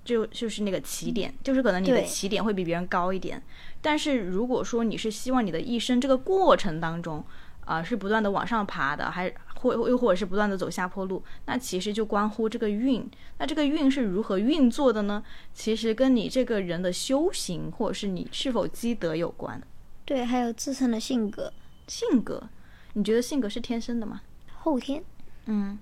[0.06, 3.42] 就就是那个起点，就是可能你的起点会比别人高一点。
[3.82, 7.26] 但是如果说你是希望你的一生这个过程当中，
[7.66, 9.34] 啊、是不断的往上爬的，还
[9.72, 13.10] 或又或者是不断的走下坡路，那其实就关乎这个运。
[13.38, 15.24] 那这个运是如何运作的呢？
[15.54, 19.62] 其实跟你这个人的修行，或者是你是否积德有关。
[20.06, 21.52] 对，还有自身的性格，
[21.88, 22.50] 性格，
[22.94, 24.22] 你觉得性格是天生的吗？
[24.60, 25.04] 后天
[25.46, 25.78] 嗯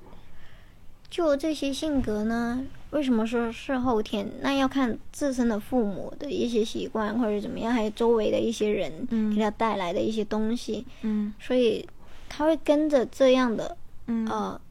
[1.09, 4.31] 就这些性格呢，为什么说是后天？
[4.41, 11.85] 那要看自身的父母的一些习惯或者怎么样，还有周围的一些人嗯给他带来的一些东西，嗯所以
[12.33, 13.75] 他会跟着这样的
[14.07, 14.61] 嗯呃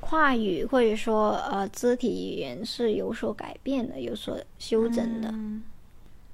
[0.00, 5.30] 话语或者说呃肢体语言是有所改变的，有所修整的。
[5.30, 5.62] 嗯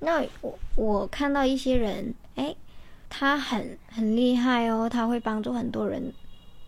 [0.00, 2.52] 那我我看到一些人，哎，
[3.08, 6.12] 他很很厉害哦，他会帮助很多人。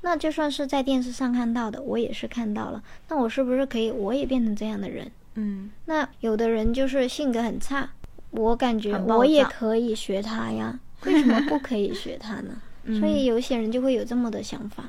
[0.03, 2.81] 那就算是在电视上看到的，我也是看到了。
[3.09, 5.11] 那我是不是可以，我也变成这样的人？
[5.35, 7.91] 嗯那有的人就是性格很差，
[8.31, 12.57] 我感觉我也可以学他呀，为什么不可以学他呢？
[12.85, 14.85] 嗯所以有些人就会有这么的想法。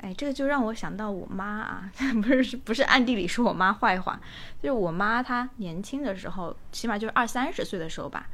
[0.00, 1.90] 哎，这个就让我想到我妈啊，
[2.22, 4.20] 不是不是暗地里说我妈坏话，
[4.62, 8.28] 就是我妈她年轻的时候，起码就是二三十岁的时候吧，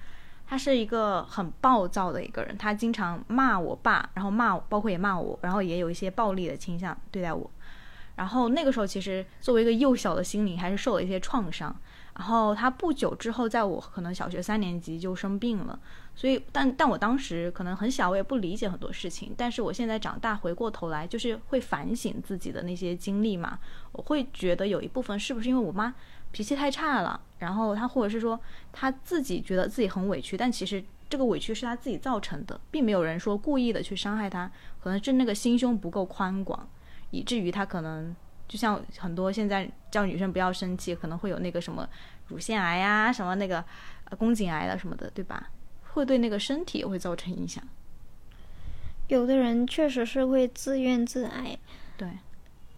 [0.46, 7.50] 她是一个很暴躁的一个人，她经常骂我爸，然后骂包括也骂我，然后也有一些暴力的倾向对待我。
[8.16, 11.74] 然后那个时候，其实作为一个幼小的心灵，还是受了一些创伤。
[12.16, 15.76] 然后他不久之后，在我可能小学三年级就生病了，
[16.14, 19.34] 所以但但我当时可能很小，我也不理解很多事情。
[19.36, 23.58] 但是我现在长大，回过头来就是会反省自己的那些经历嘛，
[23.90, 25.92] 我会觉得有一部分是不是因为我妈
[26.30, 28.38] 脾气太差了，然后她或者是说
[28.72, 34.48] 她自己觉得自己很委屈，但其实这个委屈是她自己造成的，并没有人说故意的去伤害她，
[34.80, 36.68] 可能是那个心胸不够宽广，
[37.10, 38.14] 以至于她可能
[38.48, 41.88] 就像很多现在叫女生不要生气，可能会有那个什么
[42.28, 43.64] 乳腺癌呀、什么那个
[44.04, 45.50] 呃宫颈癌的什么的，对吧？
[45.92, 47.62] 会对那个身体也会造成影响。
[49.08, 51.56] 有的人确实是会自怨自艾，
[51.96, 52.08] 对，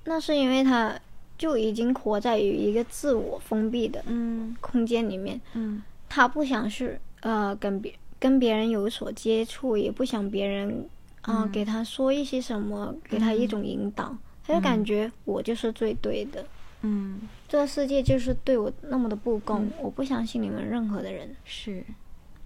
[0.04, 0.98] 那是因为他
[1.38, 10.88] 就已经活在于一个自我封闭的嗯空间里面，嗯他不想是呃跟别跟别人有所接触，也不想别人
[11.22, 14.14] 啊、呃嗯给他说一些什么，给他一种引导，
[14.46, 16.44] 他就感觉我就是最对的，
[16.82, 21.84] 嗯，这个世界就是对我那么的不公，我不相信你们任何的人，是，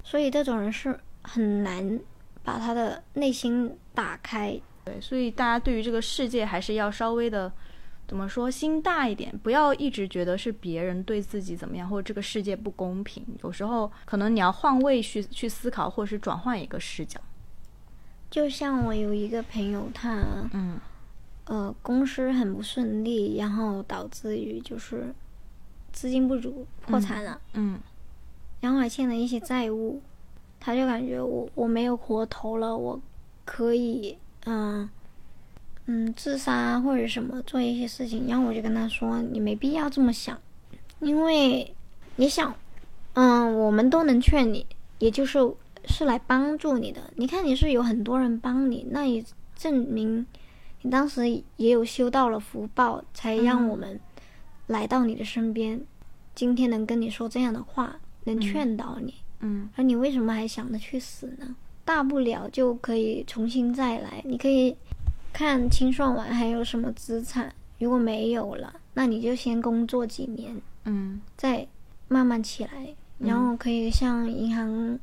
[0.03, 2.01] 所以这种人是很难
[2.43, 4.59] 把他的内心打开。
[4.85, 7.53] 对，所以大家对于这个世界还是要稍微的。
[8.09, 13.25] 怎么说，心大一点，不要一直觉得是别人对自己怎么样，或者这个世界不公平。
[13.45, 17.21] 有时候可能你要换位去去思考，或者是转换一个视角。
[18.29, 20.77] 就像我有一个朋友，他嗯
[21.51, 25.13] 呃公司很不顺利，然后导致于就是
[25.93, 27.77] 资金不足破产了，嗯
[28.61, 30.01] 然后还欠了一些债务，
[30.61, 33.01] 他就感觉我我没有活头了，我
[33.45, 34.89] 可以嗯
[35.87, 40.39] 嗯自杀或者什么做一些事情，然后我就跟他说，你没必要这么想，
[41.01, 41.75] 因为
[42.15, 42.55] 你想，
[43.15, 44.65] 嗯，我们都能劝你，
[45.01, 45.39] 也就是
[45.87, 47.13] 是来帮助你的。
[47.17, 49.25] 你看你是有很多人帮你，那也
[49.57, 50.25] 证明
[50.83, 53.99] 你当时也有修到了福报，才让我们
[54.69, 55.81] 来到你的身边，
[56.35, 59.15] 今天能跟你说这样的话，能劝导你。
[59.43, 61.57] 嗯而你为什么还想着去死呢？
[61.85, 64.77] 大不了就可以重新再来，你可以
[65.33, 71.67] 看清算完还有什么资产，如果没有了，那你就先工作几年，嗯再
[72.09, 74.99] 慢慢起来，然后可以向银行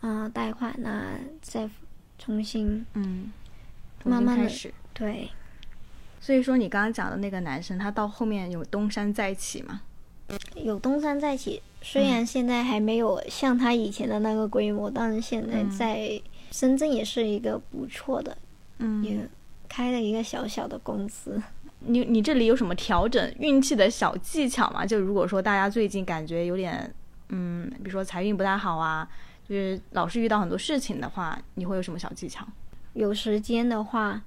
[0.00, 1.68] 啊、呃贷款啊，再
[2.18, 3.32] 重新嗯，
[4.04, 4.74] 慢慢地新开始。
[4.98, 5.30] 对。
[6.20, 9.80] 所以说，你刚刚讲的那个男生，他到后面有东山再起嘛？
[10.56, 18.36] 有东山再起，虽然现在还没有像他以前的那个规模，但是现在在深圳也是一个不错的，
[18.78, 19.26] 嗯也
[19.68, 21.40] 开了一个小小的公司。
[21.80, 24.84] 你你这里有什么调整运气的小技巧吗？
[24.84, 26.92] 就如果说大家最近感觉有点，
[27.28, 29.08] 嗯，比如说财运不太好啊，
[29.48, 32.46] 就是老是遇到很多事情的话，你会有什么小技巧？
[32.92, 34.20] 有时间的话，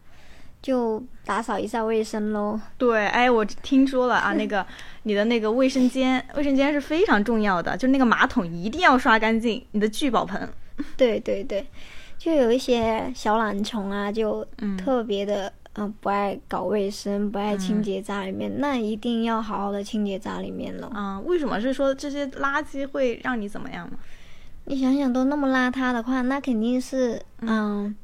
[0.62, 2.60] 就打扫一下卫生喽。
[2.78, 4.65] 对，哎，我听说了啊，那个
[5.04, 10.47] 你的那个卫生间，卫生间是非常重要的，就那个马桶一定要刷干净，你的聚宝盆。
[10.95, 11.65] 对对对，
[12.17, 20.88] 就有一些小懒虫啊，就嗯特别的嗯、呃不爱搞卫生，不爱清洁家里面，那一定要好好的清洁家里面了。
[20.93, 23.97] 啊、为什么是说这些垃圾会让你怎么样呢？
[24.65, 27.95] 你想想，都那么邋遢的话，那肯定是嗯。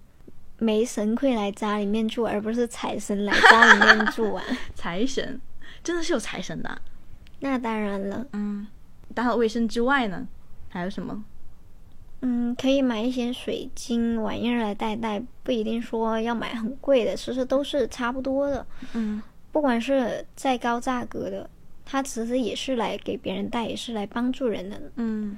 [0.60, 4.44] 没神会来家里面住，而不是财神来家里面住啊！
[4.74, 5.40] 财神，
[5.84, 6.82] 真的是有财神的啊、
[7.40, 8.68] 那当然了，嗯，
[9.14, 10.28] 打扫卫生之外呢，
[10.70, 11.24] 还有什么？
[12.22, 18.66] 嗯，可以买一些水晶玩意儿来戴戴，不一定说要买很贵的，其实都是差不多的。
[18.94, 21.50] 嗯不管是再高价格的，
[21.86, 24.82] 它其实也是来给别人戴，也是来帮助人的。
[24.96, 25.38] 嗯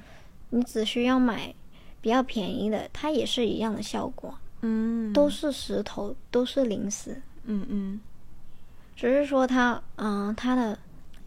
[0.49, 1.53] 你只需要买
[2.01, 7.99] 比较便宜的，它也是一样的效果，嗯，都是石头，都是灵石，嗯嗯
[8.95, 10.77] 只是说它，嗯、它的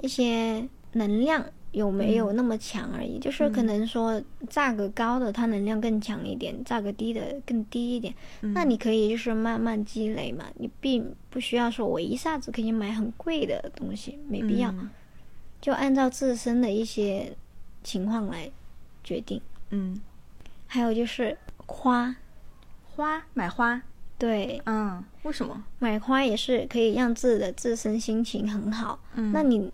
[0.01, 3.18] 一些能量有没有那么强而已。
[3.18, 8.14] 就是可能说价格高的它能量更强一点，价格低的更低一点。
[8.40, 14.71] 那你可以就是慢慢积累嘛，你并不需要说我一下子可以买很贵的东西，没必要。
[14.73, 14.90] 嗯
[15.62, 17.37] 就按照自身的一些
[17.85, 18.51] 情况来
[19.05, 19.40] 决定。
[19.71, 20.01] 嗯，
[20.66, 22.12] 还有就是花，
[22.94, 23.81] 花买花，
[24.18, 25.64] 对，嗯，为什么？
[25.78, 29.00] 买花也是可以让自己的自身心情很好。
[29.14, 29.72] 嗯那你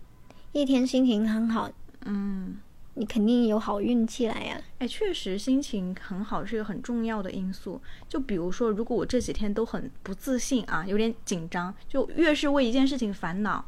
[0.53, 1.69] 一天心情很好，
[2.05, 2.57] 嗯，
[2.93, 7.81] 你肯定有好运气来呀、哎，确实心情很好是一个很重要的因素。
[8.07, 13.63] 就比如说，如果我这几天都很不自信啊，有点紧张，就越是为一件事情烦恼，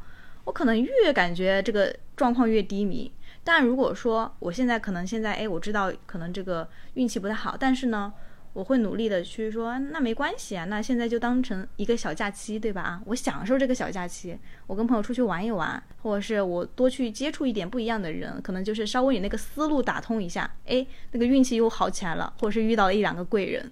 [0.45, 3.11] 我可能越感觉这个状况越低迷。
[3.43, 8.13] 但如果说我现在可能现在哎，我知道可能这个运气不太好，但是呢，
[8.53, 12.81] 我会努力的去说，那没关系啊，那现在就当成一个小假期，对吧？
[12.81, 14.37] 啊，我享受这个小假期，
[14.67, 23.71] 我跟朋友出去玩一玩，或者是我多去接触一点不一样的人，可能就是稍微你那个思路打通一下，哎，那个运气又好起来了，或者是遇到了一两个贵人。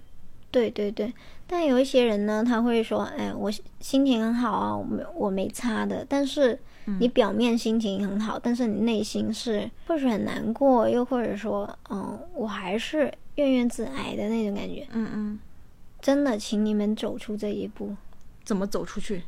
[0.50, 1.12] 对对对，
[1.46, 6.58] 但有一些人呢，他会说：“哎，我心情很好啊，我没我没差的。”但是
[6.98, 14.86] 你表面心情很好，但是你内心是或是很难过，又或者说，嗯，我还是怨怨自艾的那种感觉。
[14.92, 15.38] 嗯嗯，
[16.00, 17.94] 真的，请你们走出这一步。
[18.42, 19.22] 怎么走出去？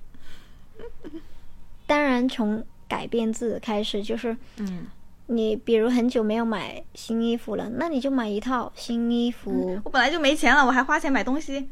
[1.87, 4.87] 当然从改变自己开始，就是嗯，
[5.27, 11.68] 你比如很久没有买新衣服了，那你就买一套新衣服，我本来就没钱了，我还花钱买东西，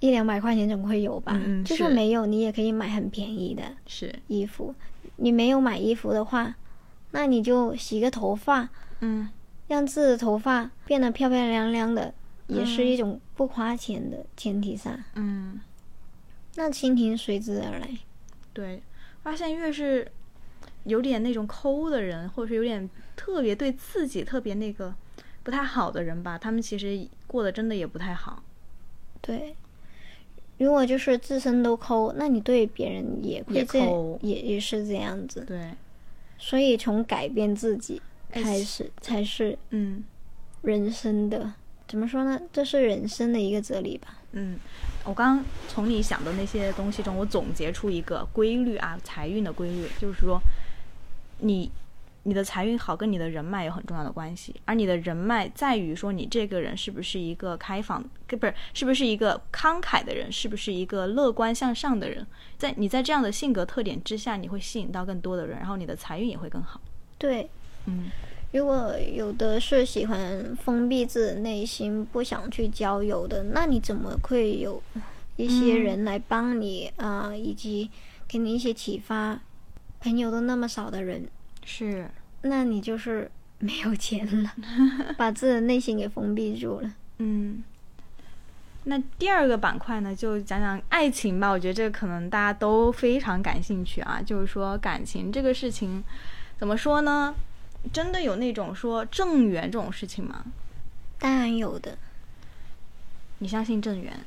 [0.00, 1.32] 一两百块钱总会有吧？
[1.34, 4.74] 嗯嗯就算是没有，你也可以买很便宜的是，衣服。
[5.20, 6.56] 你没有买衣服的话，
[7.12, 8.68] 那你就洗个头发，
[9.00, 9.28] 嗯
[9.68, 12.12] 让自己的头发变得漂漂亮亮的，
[12.48, 15.60] 也是嗯一种不花钱的前提下，嗯，
[16.56, 17.88] 那蜻蜓随之而来。
[18.52, 18.82] 对，
[19.22, 20.10] 发现越是
[20.84, 24.92] 有点那种抠的人，或者是有点特别对自己特别那个
[25.42, 28.42] 不太好的人吧，他们其实过得真的也不太好。
[29.20, 29.54] 对，
[30.64, 35.42] 如果就是自身都抠，那你对别人也会这抠也也是这样子。
[35.46, 35.70] 对，
[36.38, 38.00] 所以从改变自己
[38.32, 40.04] 哎开始，才是嗯
[40.62, 41.52] 人生的
[41.88, 42.40] 怎么说呢？
[42.52, 44.18] 这是人生的一个哲理吧。
[44.32, 44.58] 嗯，
[45.04, 50.38] 我刚刚从你想的那些东西中，我总结出一个规律啊，财运的规律，就是说，
[51.38, 51.70] 你
[52.24, 62.26] 你的财运好跟你的人脉有很重要的关系，而你的人脉在于说你这个人是不是一个开放，不是是不是一个慷慨的人，是不是一个乐观向上的人，
[62.58, 66.80] 在你在这样的性格特点之下，你会吸引到更多的人，然后你的财运也会更好。
[67.16, 67.48] 对，
[67.86, 68.10] 嗯
[68.52, 74.82] 如果有的是喜欢封闭自己内心，不想去交友的，那你怎么会有
[75.36, 77.88] 一些嗯人来帮你啊、以及
[78.26, 79.40] 给你一些启发？
[80.00, 81.28] 朋友都那么少的人，
[81.64, 82.10] 是，
[82.42, 84.52] 那你就是没有钱了，
[85.16, 86.94] 把自己的内心给封闭住了。
[87.18, 87.62] 嗯，
[88.84, 91.50] 那第二个板块呢，就讲讲爱情吧。
[91.50, 94.20] 我觉得这个可能大家都非常感兴趣啊。
[94.24, 96.02] 就是说感情这个事情，
[96.58, 97.34] 怎么说呢？
[97.92, 100.44] 真的有那种说正缘这种事情吗？
[101.18, 101.96] 当然有的，
[103.38, 104.18] 你相信正缘？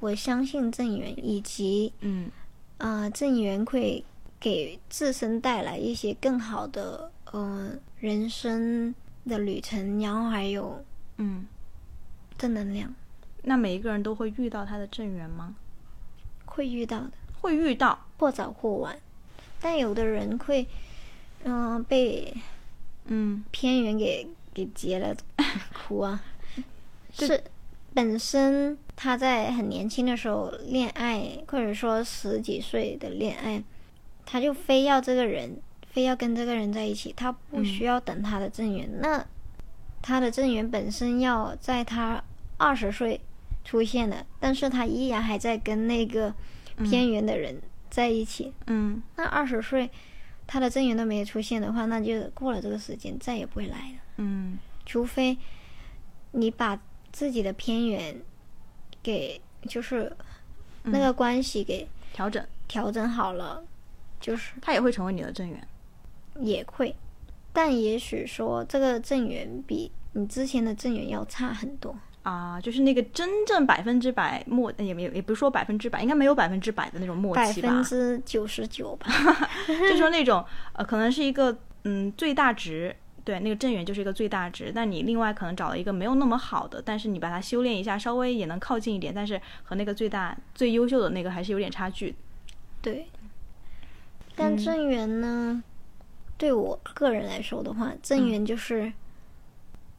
[0.00, 2.30] 我相信正缘，以及嗯
[2.78, 4.04] 啊，正缘会
[4.40, 8.94] 给自身带来一些更好的呃人生
[9.26, 10.84] 的旅程，然后还有
[11.18, 11.46] 嗯。
[12.38, 12.94] 正能量，
[13.44, 15.54] 那每一个人都会遇到他的正缘吗？
[16.44, 17.98] 会遇到的，会遇到。
[18.18, 18.98] 或早或晚。
[19.58, 20.66] 但有的人会，
[21.44, 22.34] 嗯、被
[23.06, 25.16] 嗯偏缘给给截了，
[25.72, 26.22] 哭啊！
[27.16, 27.44] 对是
[27.94, 33.64] 本身他在很年轻的时候恋爱，或者说十几岁的恋爱，
[34.26, 35.58] 他就非要这个人，
[35.88, 39.00] 非要跟这个人在一起，他不嗯需要等他的正缘。
[39.00, 39.24] 那
[40.02, 42.22] 他的正缘本身要在他
[42.58, 43.20] 二十岁
[43.64, 46.34] 出现的，但是他依然还在跟那个
[46.84, 48.52] 偏缘的人在一起。
[48.66, 49.90] 嗯那二十岁
[50.46, 53.98] 他的正缘都没有出现的话，那就过了这个时间再也不会来了。
[54.18, 55.36] 嗯除非
[56.32, 58.20] 你把自己的偏远
[59.02, 60.14] 给就是
[60.84, 63.64] 那个关系给调整，调整好了，
[64.26, 65.68] 就是他也会成为你的正缘。
[66.40, 66.92] 也会，
[67.52, 71.96] 但也许说这个正缘比你之前的正缘要差很多。
[72.24, 77.68] 啊，就是那个真正百分之百默，也没有，也不是说百分之百，应该没有百分之百的那种默契吧？
[77.68, 79.06] 百分之九十九吧，
[79.88, 84.72] 就说那种呃，可能是一个嗯最大值，对，那个正缘就是一个最大值。
[84.74, 92.12] 但你另外可能找了一个没有那么好的，但是你把它修炼一下，稍微也能靠近一点，但是和那个最大最优秀的那个还是有点差距。
[92.82, 93.06] 对。
[94.36, 95.62] 但嗯正缘呢，
[96.36, 98.92] 对我个人来说的话，正缘就是、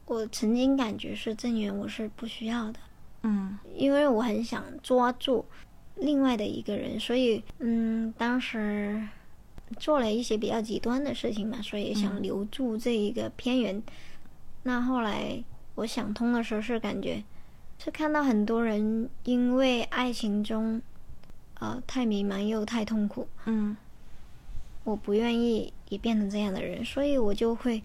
[0.06, 2.78] 我曾经感觉是正缘，我是不需要的。
[3.22, 5.44] 嗯因为我很想抓住
[5.96, 9.02] 另外的一个人，所以嗯，当时
[9.76, 13.82] 做了一些比较极端的事情嘛，所以想留住这一个偏缘。
[14.62, 15.42] 那后来
[15.74, 17.22] 我想通的时候，是感觉
[17.78, 20.80] 是看到很多人因为爱情中
[21.58, 23.76] 呃太迷茫又太痛苦，嗯
[24.88, 27.82] 我不愿意也变成这样的人，所以我就会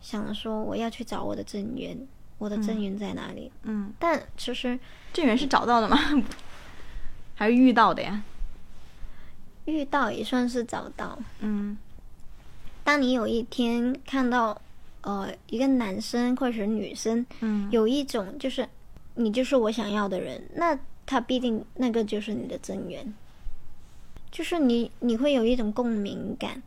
[0.00, 1.98] 想说我要去找我的正缘，
[2.38, 3.50] 我的正缘在哪里？
[3.64, 4.78] 嗯，但其实
[5.12, 5.98] 正缘是找到的吗？
[7.34, 8.22] 还是遇到的呀？
[9.64, 11.18] 遇到也算是找到。
[11.40, 11.76] 嗯
[12.84, 14.58] 当你有一天看到，
[15.02, 18.66] 呃，一个男生或者是女生嗯有一种就是
[19.16, 23.12] 你就是我想要的人，那他必定那个就是你的正缘，
[24.30, 26.62] 就是你你会有一种共鸣感，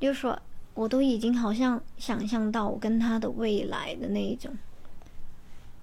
[0.00, 0.38] 就是说
[0.74, 4.52] 我都已经好像想象到我跟他的未来的那一种。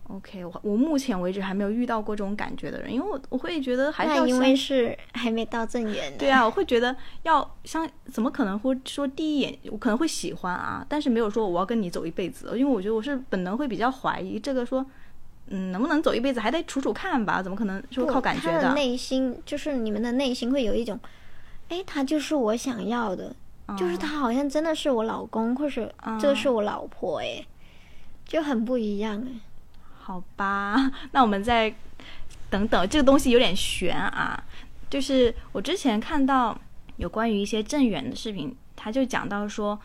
[0.10, 6.16] OK，我我目前为止还没有遇到过这种感觉的人，因为我我会觉得还是那因为是还没到正缘。
[6.18, 14.86] 对啊，我会觉得要相，怎么可能会说第一眼我可能会喜欢啊，但是没有说我要跟你走一辈子，因为我觉得我是本能会比较怀疑这个说，
[15.48, 21.00] 嗯，能不能走一辈子还得处处看吧，怎么可能说不靠感觉他的内心就是你们的内心会有一种
[21.70, 23.36] 哎，他就是我想要的，
[23.78, 27.46] 就是嗯他好像真的是我老公，或是这个是我老婆，哎，
[28.26, 29.40] 就很不一样哎。
[30.00, 31.74] 好吧， 那我们再
[32.50, 34.44] 等等，这个东西有点悬啊。
[34.90, 36.56] 就是我之前看到
[36.98, 39.80] 有关于一些正缘的视频，他就讲到说，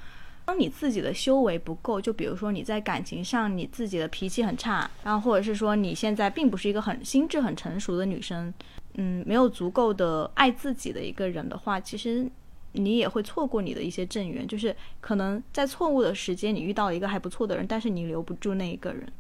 [0.49, 8.51] 当你自己的修为不够，就比如说你在感情上你自己的脾气很差，然后或者是说你现在并不是一个很心智很成熟的女生，
[8.95, 12.27] 嗯，没有足够的爱自己的一个人的话，其实。
[12.73, 19.11] 你也会错过你的一些正缘，就是可能在错误的时间你遇到了一个还不错的人，但是你留不住那一个人。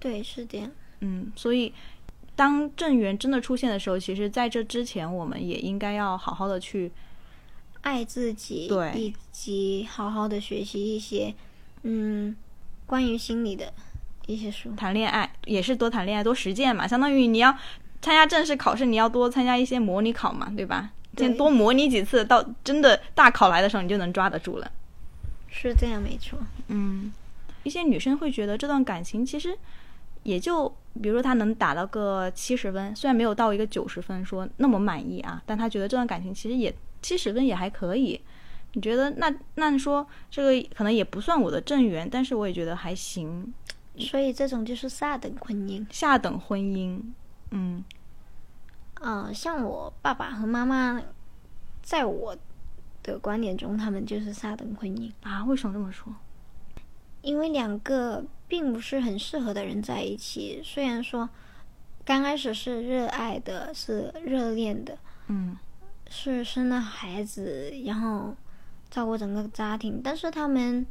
[0.00, 0.68] 对，是这样。
[0.98, 1.72] 嗯，所以
[2.34, 6.90] 当正缘真的出现的时候，其实在这之前，我们也应该要好好的去，
[7.82, 11.34] 爱自己，对以及好好的学习一些，
[11.82, 12.34] 嗯，
[12.86, 13.72] 关于心理的
[14.26, 14.74] 一些书。
[14.76, 16.86] 谈恋爱，也是多谈恋爱，多实践嘛。
[16.86, 17.52] 相当于你要
[18.00, 20.90] 参加正式考试，你要多参加一些模拟考嘛，对吧？
[21.14, 24.72] 对先多模拟几次，到真的大考来的时候，你就能抓得住了。
[25.50, 26.38] 是这样，没错。
[26.68, 27.12] 嗯，
[27.64, 29.54] 一些女生会觉得这段感情其实
[30.22, 30.66] 也就，
[31.02, 38.20] 比如说她能打到个七十分，虽然没有到一个九十分说那么满意啊，但她觉得这段感情其实也七十分也还可以。
[38.74, 43.52] 你觉得那那你说这个可能也不算我的正缘，但是我也觉得还行，
[43.98, 45.84] 所以这种就是下等婚姻。
[45.90, 47.02] 下等婚姻，
[47.50, 47.84] 嗯
[48.94, 51.02] 啊、像我爸爸和妈妈，
[51.82, 52.34] 在我
[53.02, 56.14] 的观点中，他们就是下等婚姻，啊，为什么这么说？
[57.20, 60.62] 因为两个并不是很适合的人在一起。
[60.64, 61.28] 虽然说
[62.04, 64.96] 刚开始是热爱的，是热恋的，
[65.26, 65.56] 嗯
[66.14, 68.36] 是生了孩子，然后
[68.90, 70.86] 照顾整个家庭，但是他们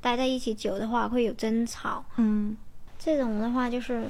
[0.00, 2.02] 待在一起久的话会有争吵。
[2.16, 2.56] 嗯
[2.98, 4.08] 这种的话，就是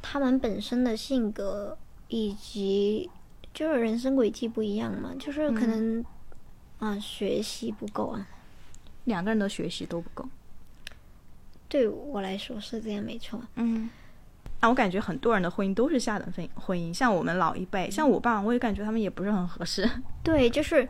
[0.00, 1.76] 他们本身的性格
[2.06, 3.10] 以及
[3.52, 6.04] 就是人生轨迹不一样嘛，就是可能
[6.78, 8.28] 啊、学习不够啊。
[9.04, 10.28] 两个人的学习都不够。
[11.68, 13.42] 对我来说是这样，没错。
[13.56, 13.90] 嗯，
[14.66, 19.88] 那我感觉很多人的婚姻都是下等婚婚姻，像我们老一辈，像我爸，我也感觉他们也不是很合适。
[20.24, 20.88] 对，就是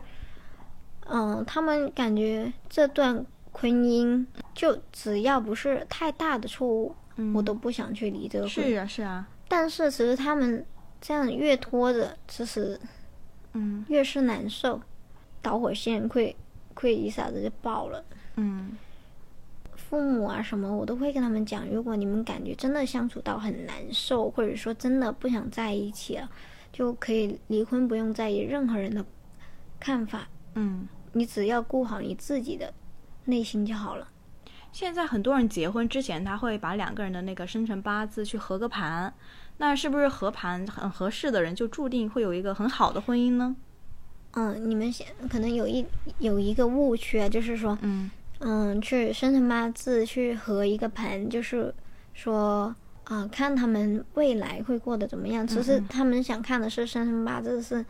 [1.05, 4.25] 嗯、他们感觉这段婚姻
[4.55, 8.49] 就只要不是太大的错误，嗯我都不想去离这个婚。
[8.49, 10.65] 是啊，是啊，但是其实他们
[10.99, 12.79] 这样越拖着，其实
[13.53, 14.81] 嗯越是难受，
[15.39, 16.35] 导火线会
[16.73, 18.03] 会一下子就爆了。
[18.37, 18.75] 嗯
[19.89, 26.29] 父母啊什么，我都会跟他们讲，如果你们感觉真的相处到很难受，或者说真的不想在一起了，
[26.73, 29.05] 就可以离婚，不用在意任何人的
[29.79, 30.87] 看法，嗯。
[31.13, 32.71] 你只要顾好你自己的
[33.25, 34.07] 内心就好了。
[34.71, 39.11] 现在很多人结婚之前，他会把两个人的那个生辰八字去合个盘，
[39.57, 43.55] 那是不是合盘很合适的人就注定会有一个很好的婚姻呢？
[44.33, 45.83] 嗯，你们现可能有一
[46.19, 51.73] 有一个误区啊，就是说，嗯嗯，去生辰八字去合一个盘，就是
[52.13, 52.75] 说
[53.05, 55.47] 啊、看他们未来会过得怎么样。
[55.47, 57.85] 其实他们想看的是生辰八字是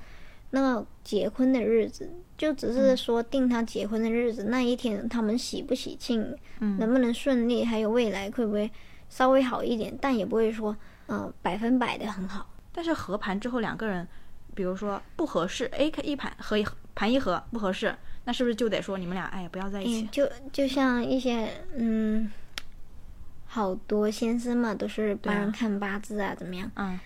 [0.51, 8.69] 那个结婚的日子，就只是说定他结婚的日子、那一天，他们喜不喜庆，嗯能不能顺利，还有未来会不会
[9.09, 10.75] 稍微好一点，但也不会说
[11.07, 12.47] 嗯百分百的很好。
[12.71, 14.07] 但是合盘之后，两个人，
[14.53, 17.95] 比如说不合适，A 一盘合一盘一合不合适，
[18.27, 20.09] 那是不是就得说你们俩哎呀不要在一起嗯，？
[20.11, 22.29] 就就像一些嗯，
[23.45, 26.69] 好多先生嘛，都是帮人看八字啊，怎么样？
[26.75, 26.99] 嗯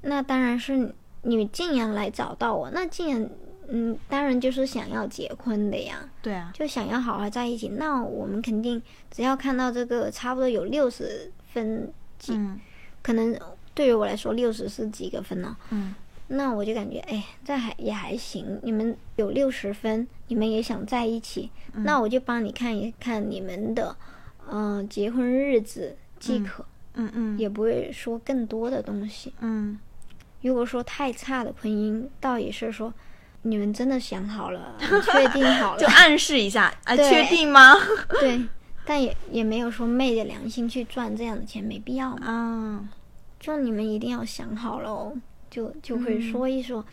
[0.00, 3.28] 那当然是你既然来找到我，那既然
[3.68, 7.68] 嗯，当然就是想要结婚的呀，对啊，就想要好好在一起。
[7.68, 8.80] 那我们肯定
[9.10, 12.58] 只要看到这个差不多有六十分几，嗯
[13.02, 13.38] 可能
[13.74, 15.94] 对于我来说六十是几个分呢、嗯
[16.32, 18.60] 那我就感觉，哎，这还也还行。
[18.62, 23.96] 你们有六十分，你们也想在一起，嗯那我就帮你看一看你们的，
[24.48, 26.64] 嗯、结婚日子即可，
[26.94, 29.34] 嗯嗯也不会说更多的东西。
[29.40, 29.78] 嗯
[30.42, 32.94] 如果说太差的婚姻，倒也是说，
[33.42, 37.74] 你们真的想好了，确定好了 就，暗示一下啊，确定吗？
[38.20, 38.40] 对，
[38.86, 42.26] 但也也没有说昧着良心去赚这样的钱，没必要嘛。
[42.26, 42.88] 啊，
[43.40, 45.12] 就你们一定要想好了哦，
[45.50, 46.84] 就就会嗯说一说，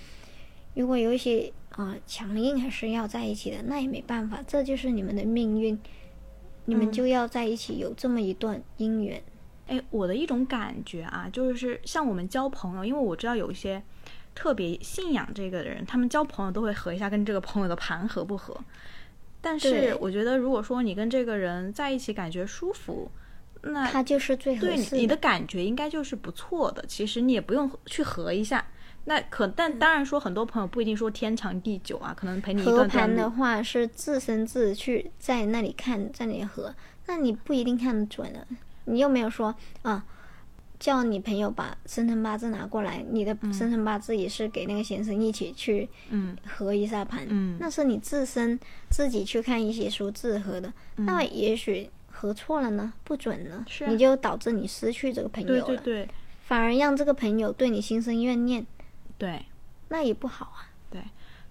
[0.74, 5.80] 如果有一些啊、强硬还是要在一起的，那也没办法，这就是你们的命运，
[6.66, 9.22] 你们嗯就要在一起，有这么一段姻缘。
[9.68, 13.84] 哎，我的一种感觉啊，就是像我们交朋友，因为我知道有一些
[14.34, 18.58] 特别信仰这个的人，他们交朋友都会合一下跟这个朋友的盘合不合。
[19.40, 23.12] 但是我觉得，如果说你跟这个人在一起感觉舒服，
[23.68, 26.84] 那他就是最合对你的感觉应该就是不错的。
[26.88, 28.66] 其实你也不用去合一下，
[29.06, 36.74] 那可但当然说，很多朋友不一定说天长地久啊，可能陪你一合段段路盘的话是自身自去，在那里看，在那里合，
[37.06, 38.46] 那你不一定看得准的。
[38.86, 40.06] 你又没有说啊，
[40.80, 46.36] 叫你朋友把生辰八字拿过来，你的生辰八字也是给那个先生一起去嗯。
[46.46, 47.58] 合一下盘，嗯。
[47.60, 48.58] 那是你自身
[48.90, 56.10] 自己去看一些书自合的，那也许合错了呢，不准呢，嗯是啊你就导致你失去这个朋友了，对对对
[56.46, 58.66] 反而让这个朋友对你心生怨念，
[59.18, 59.46] 对。
[59.90, 60.68] 那也不好啊。
[60.90, 61.02] 对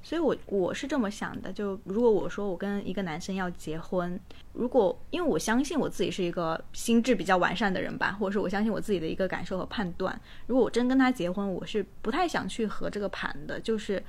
[0.02, 4.18] 所以我我是这么想的，就如果我说我跟一个男生要结婚，
[4.52, 14.02] 如果因为我相信我自己是一个心智比较完善的人吧，或者是我相信我自己的一个感受和判断，如果我真跟他结婚，我是不太想去合这个盘的，就是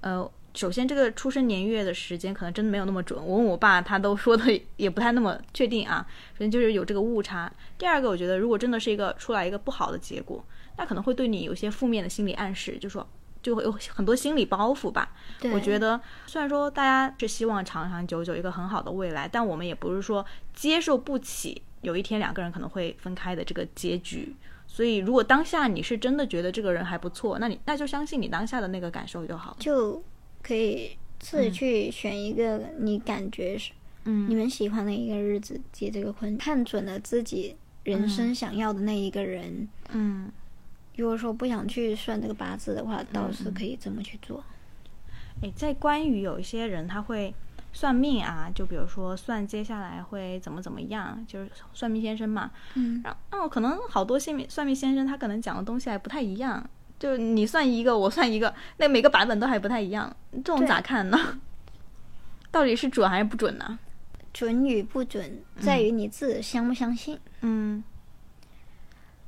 [0.00, 0.30] 呃。
[0.56, 3.22] 首先，这个出生年月的时间可能真的没有那么准。
[3.22, 6.04] 我问我爸，他都说的也不太那么确定啊。
[6.32, 7.52] 首先就是有这个误差。
[7.76, 10.42] 第二个，我觉得如果真的是一个出来一个不好的结果，
[10.78, 13.06] 那可能会对你有些负面的心理暗示，就说
[13.42, 15.12] 就会有很多心理包袱吧。
[15.52, 24.34] 我觉得，虽然说大家是希望长长久久一个很好的未来，但我们也不是说接受不起有一天两个人可能会分开的这个结局。
[24.66, 29.56] 所以，如果当下你是真的觉得这个人还不错，那你那就相信你当下的那个感受就好了。
[29.60, 30.02] 就
[30.46, 33.72] 可以自己去选一个你感觉是
[34.04, 39.68] 嗯你们喜欢的一个日子结这个婚，看准了自己人生想要的那一个人。
[39.90, 40.30] 嗯，
[40.96, 44.44] 如果说不想去算这个八字的话，倒是可以这么去做。
[45.42, 47.34] 诶，在关于有一些人他会
[47.72, 52.50] 算命啊，就比如说算接下来会怎么怎么样，就是算命先生嘛。
[52.74, 56.68] 嗯，然后可能好多算命算命先生他可能讲的东西还不太一样，
[56.98, 61.18] 就你算一个，我算一个，那每个版本都还不太一样，这种咋看呢？
[62.50, 63.78] 到底是准还是不准呢？
[64.32, 67.18] 准与不准在于你自己相不相信。
[67.40, 67.82] 嗯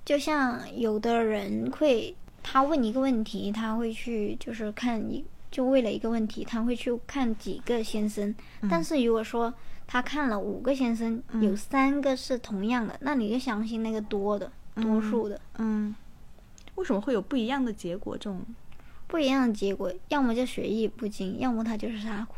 [0.05, 8.35] 就像有的人会，他问一个问题，他会去就是看一，就为了一个问题，他会去看几个先生。
[8.71, 9.53] 但是如果说
[9.87, 15.39] 他看了五个先生，有三个是同样的，那你就相信那个多的多数的。
[15.59, 15.95] 嗯，
[16.79, 18.17] 为什么会有不一样的结果？
[18.17, 18.41] 这种
[19.09, 22.35] 不一样的结果，要么就学艺不精，要么他就是他胡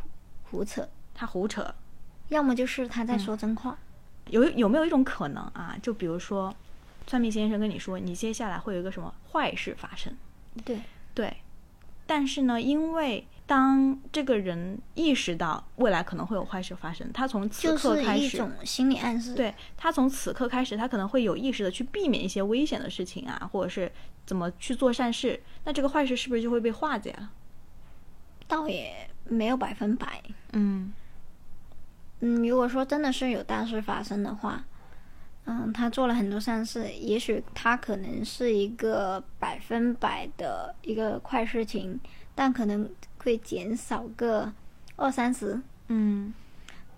[0.51, 1.75] 胡扯，他胡扯，
[2.29, 3.77] 要么就是他在说真话。
[4.29, 5.77] 有有没有一种可能啊？
[5.83, 6.55] 就比如说，
[7.07, 10.17] 算命先生跟你说，你接下来会有一个什么坏事发生？
[10.65, 10.81] 对，
[11.13, 11.37] 对，
[12.07, 19.35] 但是呢，因为当这个人意识到未来可能会有坏事发生，他从此刻开始，一种心理暗示。
[19.35, 23.91] 对他从此刻开始，他可能会有意识的去避免一些危险的事情啊，或者是
[24.25, 27.29] 怎么去做善事，那这个坏事是不是就会被化解了？
[28.47, 30.23] 倒也没有百分百。
[30.53, 30.93] 嗯
[32.21, 34.63] 嗯，如果说真的是有大事发生的话，
[35.47, 41.99] 嗯，他做了很多善事，也许他可能是一个百分百的一个坏事情，
[42.37, 42.89] 但可能
[43.23, 44.53] 会减少个
[44.97, 46.33] 二三十，嗯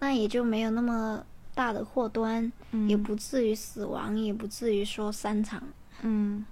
[0.01, 5.63] 那也就没有那么大的祸端，嗯也不至于死亡，也不至于说散场。
[6.03, 6.45] 嗯，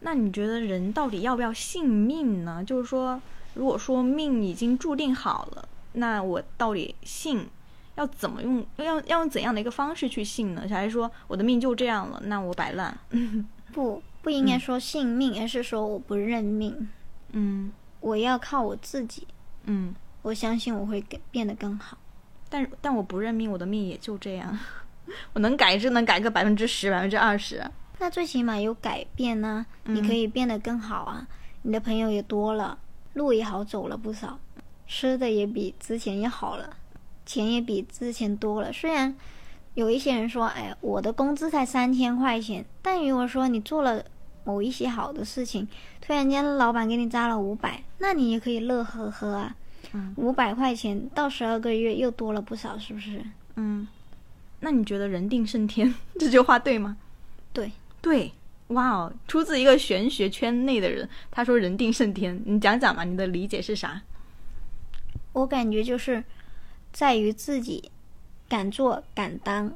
[0.00, 2.64] 那你觉得人到底要不要信命呢？
[2.64, 3.20] 就是说，
[3.54, 7.46] 如果说命已经注定好了，那我到底信
[7.94, 8.66] 要怎么用？
[8.78, 10.66] 要要用怎样的一个方式去信呢？
[10.68, 12.98] 还是说我的命就这样了，那我摆烂？
[13.72, 16.88] 不，不应该说信命，而是说我不认命，
[17.32, 17.70] 嗯
[18.06, 19.26] 我要靠我自己，
[19.64, 19.92] 嗯，
[20.22, 21.98] 我相信我会更变得更好。
[22.48, 24.56] 但但我不认命，我的命也就这样，
[25.34, 27.68] 我能改只能改个百分之十、百分之二十。
[27.98, 31.26] 那最起码有改变呢、你可以变得更好啊，
[31.62, 32.78] 你的朋友也多了，
[33.14, 34.38] 路也好走了不少，
[34.86, 36.76] 吃的也比之前也好了，
[37.24, 38.72] 钱也比之前多了。
[38.72, 39.16] 虽然
[39.74, 44.04] 有一些人说，哎，我的工资才三千块钱，但如果说你做了
[44.46, 45.68] 某一些好的事情，
[46.00, 49.54] 突然间老板给你扎了五百，那你也可以乐呵呵啊。
[49.92, 53.22] 嗯五百块钱到十二个月又多了不少，是不是？
[53.56, 53.86] 嗯，
[54.60, 56.96] 那你觉得“人定胜天” 这句话对吗？
[57.52, 57.70] 对，
[58.00, 58.32] 对，
[58.68, 64.02] 哇哦，出自一个玄学圈内的人，他说“人定胜天”，你讲讲嘛，你的理解是啥？
[65.32, 66.22] 我感觉就是
[66.92, 67.90] 在于自己
[68.48, 69.72] 敢做敢当，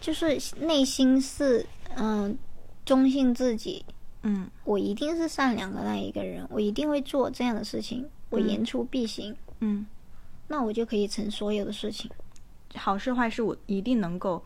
[0.00, 1.64] 就是内心是
[1.96, 2.36] 嗯、
[2.84, 3.84] 忠信自己，
[4.26, 4.50] 嗯。
[4.64, 9.86] 我一定是善良的那一个人，我一定会做这样的事情，我嗯言出必行，嗯，
[10.48, 12.10] 那我就可以成所有的事情，
[12.74, 14.44] 好事坏事我一定能够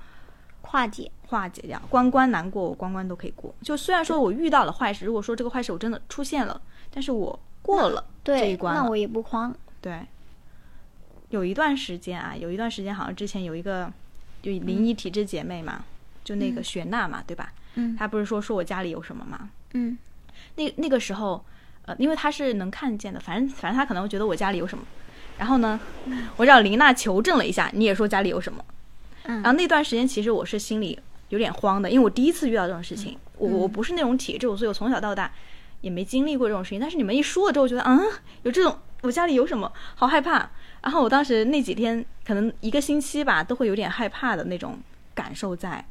[0.63, 1.11] 化解。
[1.31, 3.55] 化解掉，关关难过，我关关都可以过。
[3.63, 6.61] 就虽然说我遇到了坏事，如果说这个坏事我真的出现了，
[6.91, 8.83] 但是我过了这一，关了。
[8.83, 9.55] 那我也不慌。
[9.81, 10.05] 对，
[11.29, 13.89] 有一段时间啊，有一段时间好像之前有一个
[14.43, 15.85] 就灵异体质姐妹嘛，
[16.25, 17.53] 就那个雪娜嘛，对吧？
[17.77, 17.95] 嗯。
[17.97, 19.49] 她不是说说我家里有什么嘛？
[19.73, 19.97] 嗯
[20.57, 21.45] 那那个时候，
[21.87, 24.85] 呃，因为他是能看见的，反正反正他可能会觉得我家里有什么。
[25.39, 25.79] 然后呢，
[26.37, 28.65] 我找林娜求证了一下，你也说家里有什么。
[29.25, 30.99] 嗯然后那段时间其实我是心里
[31.29, 35.31] 有点慌的，因为我第一次遇到这种事情，我我不是那种体质，所以我从小到大
[35.81, 36.81] 也没经历过这种事情。
[36.81, 38.01] 但是你们一说了之后，我觉得嗯，
[38.43, 40.51] 有这种我家里有什么，好害怕。
[40.83, 44.79] 然后我当时那几天可能一个星期吧，都会有点害怕的那种
[45.15, 45.85] 感受在。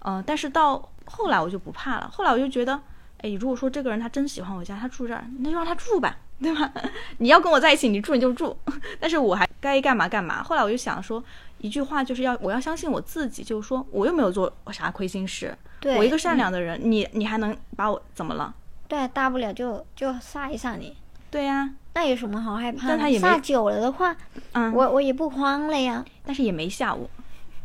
[0.00, 2.10] 嗯、但是到后来我就不怕了。
[2.12, 2.80] 后来我就觉得，
[3.22, 6.72] 哎，如果说这个人他真喜欢我家，他住这儿，那就让他住吧，对吧？
[7.18, 8.56] 你要跟我在一起，你住你就住，
[8.98, 10.42] 但是我还该干嘛干嘛。
[10.42, 11.22] 后来我就想说，
[11.58, 18.54] 一句话就是要我要相信我自己，就是说我又没有做啥亏心事，对，我一个善良的人，你你还能把我怎么了？
[18.88, 20.96] 对，大不了就就杀一杀你，
[21.30, 22.88] 对呀、那有什么好害怕的？
[22.88, 24.16] 但他也没杀久了的话，
[24.52, 26.04] 嗯，我我也不慌了呀。
[26.24, 27.08] 但是也没吓我，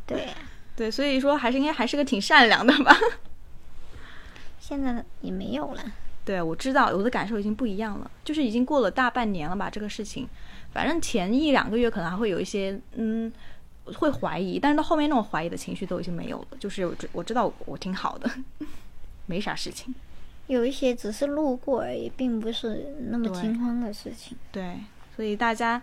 [0.05, 0.27] 对，
[0.75, 2.95] 对，所以说还是应该还是个挺善良的吧。
[4.67, 5.83] 现在也没有了。
[6.23, 10.27] 对，我知道我的感受已经不一样了，就是已经过了大半年了吧，这个事情，
[10.73, 13.31] 反正前一两个月可能还会有一些嗯
[13.85, 18.27] 会怀疑，但是到后面那种怀疑的情绪都已经没有了，就是我知我知道我我挺好的，
[19.27, 19.93] 没啥事情。
[20.47, 24.35] 有一些只是路过而已，并不是那么惊慌的事情。
[24.51, 24.79] 对，
[25.15, 25.79] 所以大家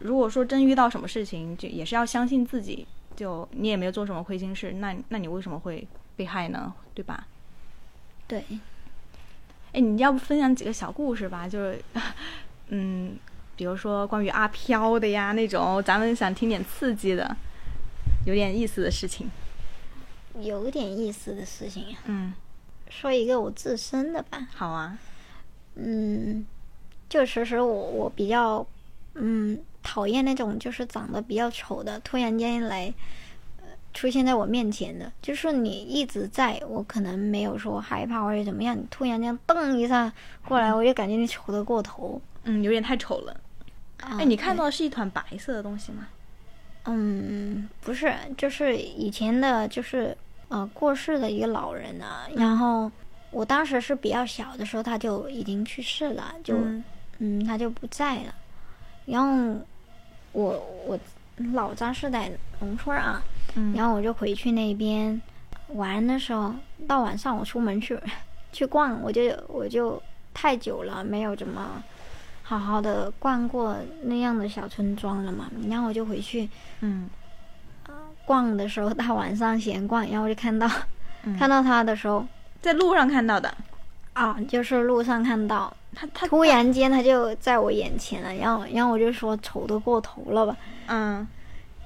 [0.00, 6.74] 如果说真遇到什么事情，就也是要相信自己，就你也没有做什么亏心事，那那你为什么会被害呢？
[6.94, 7.28] 对吧？
[8.26, 8.44] 对，
[9.72, 11.48] 哎，你要不分享几个小故事吧？
[11.48, 11.82] 就是，
[12.68, 13.16] 嗯，
[13.56, 17.36] 比如说关于阿飘的呀那种，咱们想听点刺激的，
[18.26, 19.30] 有点意思的事情。
[20.40, 21.98] 有点意思的事情呀。
[22.06, 22.32] 嗯，
[22.88, 24.48] 说一个我自身的吧。
[24.54, 24.98] 好啊。
[25.76, 26.44] 嗯，
[27.08, 28.66] 就其实我我比较
[29.14, 32.94] 嗯讨厌那种就是长得比较丑的，突然间来呃
[33.94, 35.10] 出现在我面前的。
[35.22, 40.12] 就是你一直在，我可能没有说害怕或者怎么样，你突然这样噔一下
[40.46, 42.20] 过来，我就感觉你丑得过头。
[42.42, 43.34] 嗯，有点太丑了。
[44.02, 46.06] 哎哎，你看到的是一团白色的东西吗？
[46.84, 50.14] 嗯，不是，就是以前的，就是
[50.48, 52.28] 呃过世的一个老人啊。
[52.36, 52.92] 然后
[53.30, 56.84] 我当时是比较小的时候，他就已经去世了，就嗯
[57.18, 58.34] 嗯他就不在了。
[59.06, 59.58] 然后
[60.32, 60.98] 我我
[61.54, 62.30] 老家是在
[62.60, 63.22] 农村啊，
[63.54, 65.20] 嗯然后我就回去那边
[65.68, 66.54] 玩的时候，
[66.86, 67.98] 到晚上我出门去
[68.52, 70.00] 去逛，我就我就
[70.32, 71.82] 太久了，没有怎么
[72.42, 75.50] 好好的逛过那样的小村庄了嘛。
[75.68, 76.48] 然后我就回去
[76.80, 77.08] 嗯
[78.24, 80.68] 逛的时候，大晚上闲逛，然后我就看到、
[81.24, 82.26] 嗯看到他的时候
[82.60, 83.54] 在路上看到的。
[84.12, 90.56] 啊，就是路上看到，他他突然间他就在我眼前了，然后然后我就说丑的过头了吧。
[90.86, 91.26] 嗯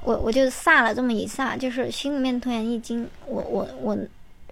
[0.09, 3.99] 我我就煞了这么一煞，就是心里面突然一惊，我我我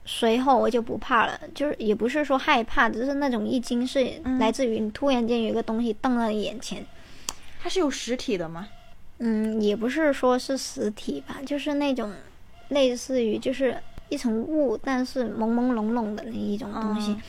[0.04, 6.84] 随后我就不怕了，就是也不是说害怕，只是那种一惊是嗯来自于你突然间有一个东西瞪在你眼前，
[7.58, 8.68] 它是有实体的吗？
[9.20, 12.12] 嗯，也不是说是实体吧，就是那种
[12.68, 13.74] 类似于就是
[14.10, 17.12] 一层雾，但是朦朦胧胧的那一种东西。
[17.12, 17.22] 嗯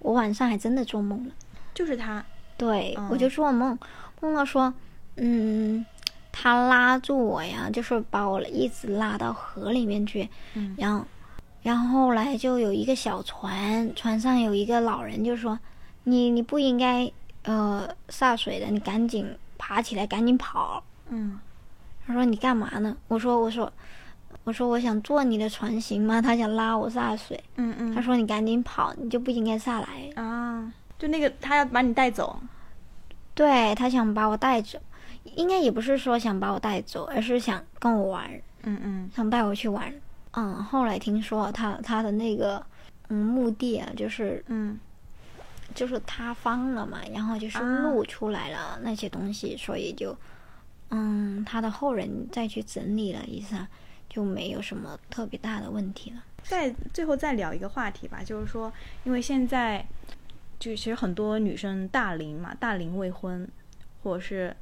[0.00, 1.32] 我晚上还真的做梦了。
[1.72, 2.24] 就是它。
[2.56, 3.78] 对，嗯我就做梦，
[4.20, 4.74] 梦到说，
[5.14, 5.86] 嗯，
[6.32, 11.04] 他拉住我呀，就是把我一直拉到河里面去，嗯然后，
[11.62, 15.58] 然后后来就有一个小船，船上有一个老人就说，
[16.04, 17.12] 你你不应该
[17.44, 19.28] 呃下水的，你赶紧
[19.58, 20.82] 爬起来，赶紧跑。
[21.10, 21.38] 嗯
[22.04, 22.96] 他说你干嘛呢？
[23.06, 23.72] 我说我说
[24.42, 26.20] 我说我想坐你的船行吗？
[26.20, 27.40] 他想拉我下水。
[27.56, 27.94] 嗯嗯。
[27.94, 30.10] 他说你赶紧跑，你就不应该下来。
[30.16, 32.40] 啊，就那个他要把你带走。
[33.34, 34.78] 对他想把我带走，
[35.24, 38.30] 应该也不是说想把我带走，而是想跟我玩，
[38.62, 39.92] 嗯嗯想带我去玩。
[40.32, 42.64] 嗯，后来听说他他的那个
[43.08, 44.78] 嗯墓地啊，就是嗯
[45.74, 50.16] 就是塌方了嘛，然后就是啊露出来了那些东西，所以就
[50.90, 53.66] 嗯他的后人再去整理了一下，
[54.08, 56.22] 就没有什么特别大的问题了。
[56.44, 58.72] 再最后再聊一个话题吧，就是说，
[59.04, 59.86] 因为现在
[60.58, 63.46] 就其实很多女生大龄嘛，大龄未婚，
[64.02, 64.56] 或者是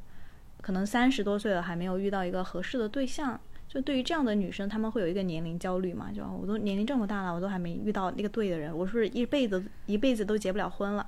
[0.61, 3.39] 可能三十多岁了还没有遇到一个合适的对象。
[3.69, 6.11] 就对于这样的女生，她们会有一个年龄焦虑嘛？
[6.13, 11.07] 就我都年龄这么大了，我都还没遇到那个对的人，我是不是一辈子一辈子都结不了婚了？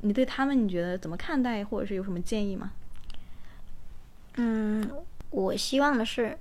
[0.00, 2.72] 你对他们你觉得怎么看待，或者是有什么建议吗？
[4.34, 4.90] 嗯，
[5.30, 6.36] 我希望的是，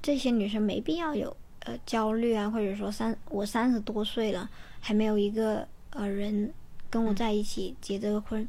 [0.00, 4.48] 这些女生没必要有呃焦虑啊，或者说三我三十多岁了
[4.78, 6.52] 还没有一个呃人
[6.88, 8.48] 跟我在一起结这个婚，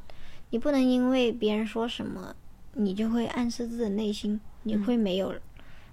[0.52, 2.36] 你不能因为别人说什么，
[2.74, 5.34] 你就会暗示自己的内心你会没有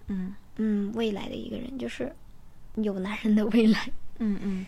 [0.07, 0.35] 嗯。
[0.57, 2.13] 嗯未来的一个人，就是
[2.75, 3.91] 有男人的未来。
[4.19, 4.67] 嗯嗯。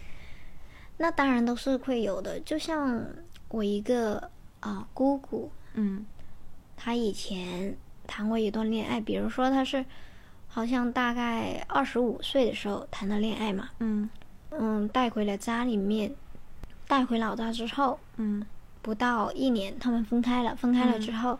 [0.97, 3.05] 那当然都是会有的，就像
[3.49, 4.31] 我一个
[4.61, 6.05] 啊、姑姑，嗯。
[6.77, 9.85] 她以前谈过一段恋爱，比如说她是
[10.47, 14.09] 好像大概二十五岁的时候谈的恋爱嘛，嗯。
[14.51, 16.15] 嗯，带回了家里面，
[16.87, 18.47] 带回老家之后，嗯。
[18.83, 20.57] 不到一年，他们分开了。
[20.57, 21.39] 分开了之后，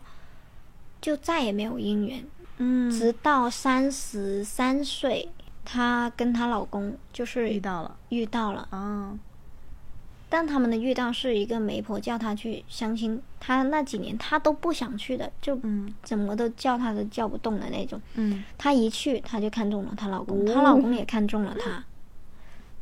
[1.01, 2.23] 就再也没有姻缘。
[2.57, 5.27] 嗯，直到三十三岁，
[5.65, 7.97] 她跟她老公就是遇到了。
[8.09, 9.17] 遇到了，啊，
[10.29, 15.91] 但他们的遇到是一个媒婆叫她去相亲，她那几年她都不想去的，就嗯。
[16.03, 17.99] 怎么都叫她都叫不动的那种。
[18.13, 18.43] 嗯。
[18.59, 20.53] 她一去，她就看中了她老公，哦。
[20.53, 21.83] 她老公也看中了她，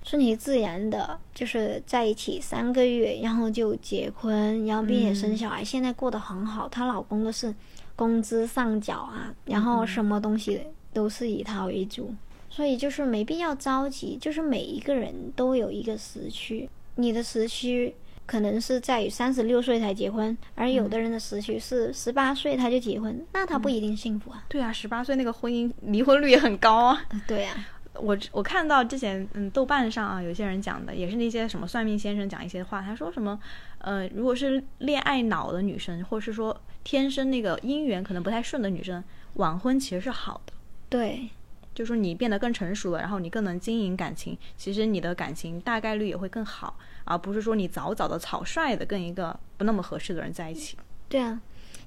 [0.03, 6.67] 顺其自然的，就是在一起三个月，然后就结婚，然后并且生小孩，现在过得很好。
[6.67, 7.53] 她老公都是
[7.99, 10.61] 工资上缴啊，然后什么东西
[10.93, 12.15] 都是以他为主，
[12.49, 17.93] 所以就是没必要着急，就是每一个人都有一个时区，你的时区。
[18.25, 24.45] 可能是在于三十六岁才结婚，而有的人的时区是十八岁他就结婚，那他不一定幸福啊。
[24.47, 27.01] 对啊，十八岁那个婚姻离婚率也很高啊。
[27.27, 27.65] 对呀、
[27.99, 33.39] 我我看到之前嗯豆瓣上啊有些人讲的也是那些什么算命先生讲一些话，他说什么
[33.79, 39.03] 呃如果是恋爱脑的女生，或是说天生那个姻缘可能不太顺的女生，
[39.35, 40.53] 晚婚其实是好的。
[40.89, 41.29] 对，
[41.75, 50.77] 就说你变得更成熟了，然后你更能经营感情，其实你的感情大概率也会更好，而不是说你早早的草率的跟一个不那么合适的人在一起。
[51.07, 51.39] 对啊，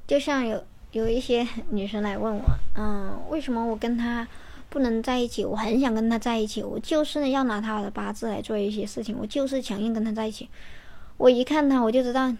[0.06, 2.42] 就像有有一些女生来问我，
[2.76, 4.26] 嗯，为什么我跟他
[4.68, 5.44] 不能在一起？
[5.44, 10.48] 我很想跟他在一起，我就是要拿他的八字来做一些事情，我就是强硬跟他在一起。
[11.16, 12.32] 我一看他，我就知道，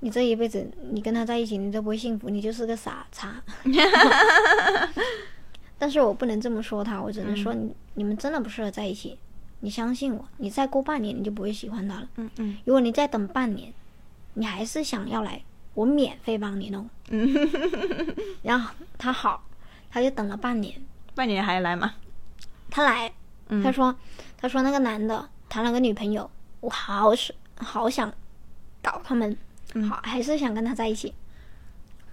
[0.00, 3.42] 你这一辈子你跟他在一起，你都不会幸福，你就是个傻叉。
[5.78, 9.18] 但是我不能这么说他，我只能说你、你们真的不适合在一起。
[9.60, 12.08] 你相信我，你再过半年你就不会喜欢他了。
[12.16, 13.72] 嗯嗯如果你再等半年，
[14.34, 15.42] 你还是想要来，
[15.74, 16.88] 我免费帮你弄。
[18.42, 19.42] 然后他好，
[19.90, 20.80] 他就等了半年，
[21.14, 21.94] 半年还来吗？
[22.70, 23.10] 他来，
[23.48, 23.94] 嗯他说，
[24.36, 26.30] 他说那个男的谈了个女朋友，
[26.60, 28.12] 我好是好想
[28.82, 29.36] 搞他们，
[29.78, 31.12] 嗯好还是想跟他在一起。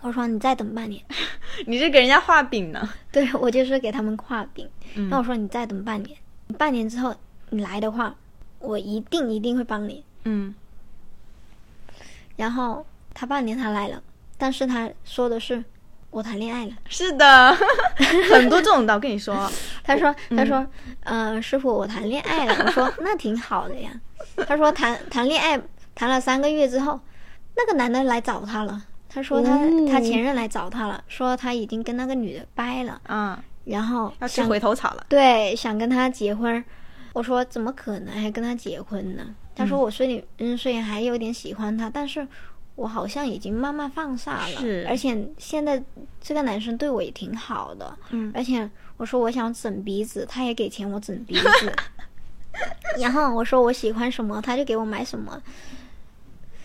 [0.01, 1.01] 我说你再等半年，
[1.65, 2.89] 你是给人家画饼呢？
[3.11, 4.67] 对我就是给他们画饼。
[4.95, 6.17] 嗯那我说你再等半年，
[6.57, 7.15] 半年之后
[7.49, 8.13] 你来的话，
[8.59, 10.03] 我一定一定会帮你。
[10.25, 10.53] 嗯
[12.35, 14.01] 然后他半年他来了，
[14.37, 15.63] 但是他说的是
[16.09, 16.73] 我谈恋爱了。
[16.89, 17.55] 是的，
[18.31, 18.93] 很多这种的。
[18.93, 19.49] 我跟你说，
[19.83, 20.65] 他说：“嗯他说，
[21.03, 23.91] 呃，师傅，我谈恋爱了。”我说：“那挺好的呀。”
[24.47, 25.61] 他说谈：“谈恋爱
[25.95, 26.99] 谈了三个月之后，
[27.55, 28.85] 那个男的来找他了。
[29.09, 35.05] 他说他、哦他前任来找他了，说他已经跟那个女的掰了，啊，然后要吃想回头草了。
[35.07, 36.63] 对想跟他结婚。
[37.13, 39.35] 我说怎么可能还跟他结婚呢？
[39.55, 42.27] 他说我虽然嗯虽然还有点喜欢他，但是
[42.73, 45.83] 我好像已经慢慢放下了，是而且现在
[46.19, 51.73] 这个男生对我也挺好的，嗯而且我说我想整鼻子，他也给钱我整鼻子。
[52.99, 55.39] 然后我说我喜欢什么，他就给我买什么，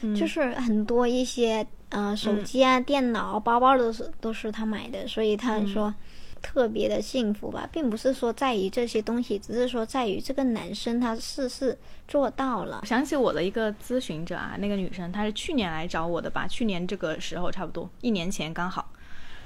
[0.02, 0.14] 嗯。
[0.14, 5.94] 就是很多一些呃手机啊、电脑、包包都是都是他买的，所以他说
[6.40, 11.76] 特别的幸福吧，并不是说在于这些东西，只是说在于这个男生他事事
[12.06, 12.82] 做到了。
[12.86, 18.88] 想起我的一个咨询者啊，那个女生她是去年来找我的吧，去年这个时候差不多一年前刚好，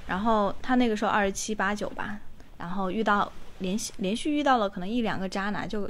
[0.05, 2.19] 然后她那个时候二十七八九吧，
[2.59, 5.89] 然后遇到连续连续遇到了可能一两个渣男，就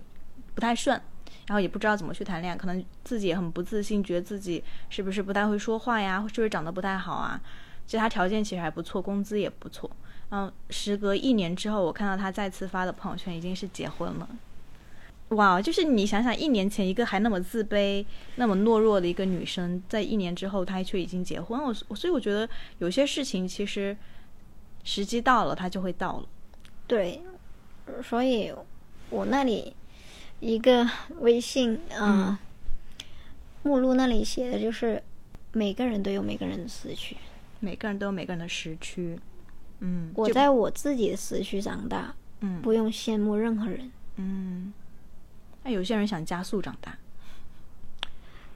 [0.56, 1.00] 不太顺，
[1.48, 7.42] 然后也不知道怎么去谈恋爱，可能自己也很不自信，觉得自己是不是不太会说话呀，是不是长得不太好啊？
[7.86, 9.90] 其实他条件其实还不错，工资也不错。
[10.30, 14.30] 然后时隔一年之后，我看到他再次发的朋友圈，已经是结婚了。
[15.30, 21.60] 哇，就是你想想，一年前一个还那么自卑、那么懦弱的一个女生，在一年之后，她却已经结婚。
[21.62, 22.48] 我所以我觉得
[22.80, 23.96] 有些事情其实
[24.84, 26.26] 时机到了，它就会到了。
[26.88, 27.22] 对，
[28.04, 28.54] 所以
[29.10, 29.76] 我那里
[30.44, 30.86] 一个
[31.20, 32.38] 微信呃、嗯
[33.64, 35.02] 目录那里写的就是
[35.54, 37.16] 每个人都有每个人的时区。
[37.62, 39.18] 每个人都有每个人的时区。
[39.80, 43.90] 嗯，我在我自己的时区长大，嗯不用羡慕任何人。
[44.18, 44.74] 嗯，
[45.64, 46.98] 那有些人想加速长大。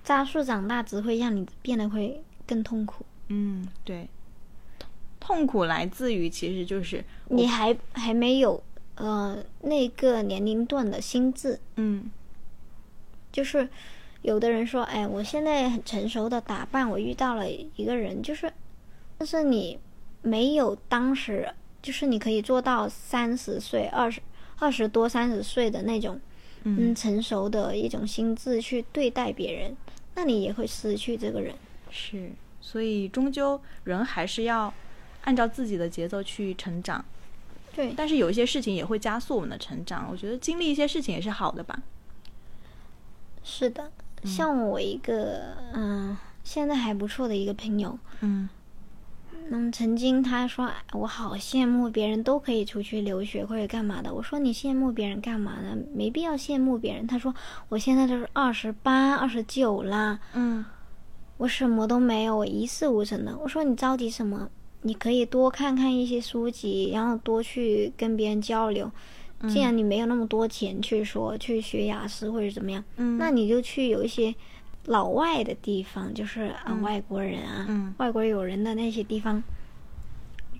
[0.03, 3.05] 加速长大只会让你变得会更痛苦。
[3.29, 4.09] 嗯，对。
[4.77, 8.61] 痛痛苦来自于其实就是你还还没有
[8.97, 12.11] 呃那个年龄段的心智，嗯
[13.31, 13.67] 就是
[14.23, 18.51] 有的人说，哎，我现在很成熟的打扮，我遇到了一个人，就是，
[19.17, 19.79] 但是你
[20.23, 24.19] 没有当时，就是你可以做到三十岁、二十
[24.59, 26.19] 二十多、三十岁的那种，
[26.63, 29.77] 嗯，成熟的一种心智去对待别人，
[30.15, 31.53] 那你也会失去这个人。
[31.91, 34.73] 是，所以终究人还是要
[35.25, 37.05] 按照自己的节奏去成长。
[37.77, 40.07] 对，但是有一些事情也会加速我们的成长。
[40.09, 41.79] 我觉得经历一些事情也是好的吧。
[43.43, 43.91] 是的，
[44.23, 48.49] 像我一个嗯、现在还不错的一个朋友，嗯
[49.49, 54.11] 那么，曾经他说哎我好羡慕别人都可以出去留学或者干嘛的。
[54.11, 55.77] 我说你羡慕别人干嘛呢？
[55.93, 57.05] 没必要羡慕别人。
[57.05, 57.31] 他说
[57.69, 60.65] 我现在都是二十八、二十九啦，嗯
[61.37, 63.37] 我什么都没有，我一事无成的。
[63.37, 64.49] 我说你着急什么？
[64.87, 68.89] 你可以多看看一些书籍，然后多去跟别人交流。
[69.47, 74.33] 既然你没有那么多钱去说去学雅思或者怎么样，嗯，那你就去有一些
[74.85, 79.43] 老外的地方，就是啊、嗯外国人啊，嗯外国友人的那些地方，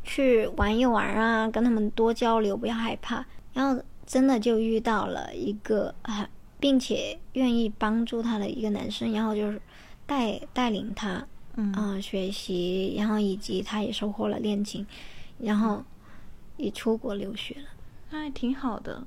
[0.04, 3.26] 去玩一玩啊，跟他们多交流，不要害怕。
[3.54, 9.60] 然后真的就遇到了一个啊，并且愿意帮助他的一个男生，然后就是
[10.06, 11.26] 带带领他
[11.58, 14.86] 嗯啊、学习，然后以及他也收获了恋情，
[15.40, 15.84] 然后
[16.56, 17.68] 也出国留学了。
[18.12, 19.04] 那还挺好的。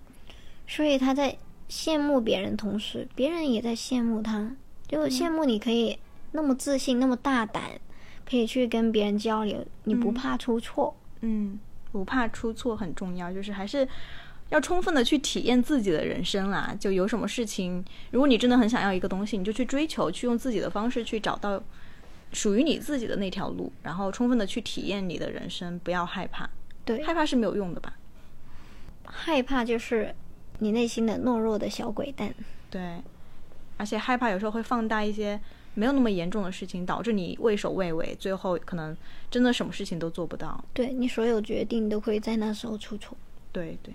[0.67, 1.37] 所以他在
[1.69, 4.51] 羡慕别人，同时别人也在羡慕他，
[4.89, 5.99] 就羡慕你可以
[6.33, 7.81] 那么自信、那么大胆，
[8.29, 10.95] 可以去跟别人交流，你不怕出错。
[11.21, 11.59] 嗯，
[11.93, 13.87] 不怕出错很重要，就是还是
[14.49, 16.77] 要充分的去体验自己的人生啦。
[16.81, 21.63] 就有什么事情，如果你真的很想要一个东西，你就去追求，去用自己的方式去找到
[22.33, 26.49] 属于你自己的那条路，然后充分的去体验你的人生，不要害怕。
[26.85, 27.95] 对，害怕是没有用的吧？
[29.05, 30.15] 害怕就是
[30.61, 32.33] 你内心的懦弱的小鬼蛋。
[32.71, 33.03] 对，
[33.77, 35.41] 而且害怕有时候会放大一些
[35.75, 38.97] 没有那么严重的事情，导致你畏首畏尾，最后可能
[39.31, 40.65] 真的什么事情都做不到。
[40.73, 43.17] 对你所有决定都会在那时候出错。
[43.53, 43.93] 对对，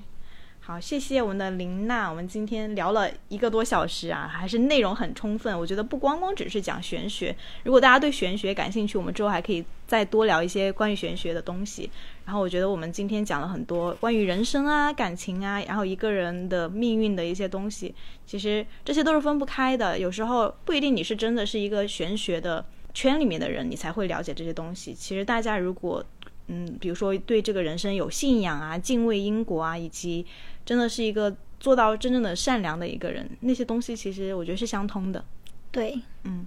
[0.68, 5.56] 好，谢谢我们的林娜，我们今天聊了一个多小时啊，还是内容很充分。
[5.56, 11.88] 我觉得不光光只是讲玄学，如果大家对玄学感兴趣，我们之后还可以再多聊一些关于玄学的东西。
[12.26, 17.94] 然后我觉得我们今天讲了很多关于人生啊、感情啊，然后一个人的命运的一些东西，
[18.26, 20.00] 其实这些都是分不开的。
[20.00, 24.96] 有时候不一定你是真的是一个玄学的圈里面的人，你才会了解这些东西。
[24.96, 26.04] 其实大家如果
[26.48, 30.26] 嗯，比如说对这个人生有信仰啊、敬畏因果啊，以及
[30.66, 35.24] 真的是一个做到真正的善良的一个人，那些东西其实我觉得是相通的。
[35.72, 36.46] 对，嗯，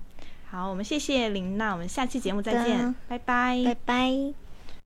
[0.51, 4.48] 好，我们谢谢林娜，我们下期节目再见，拜拜拜拜。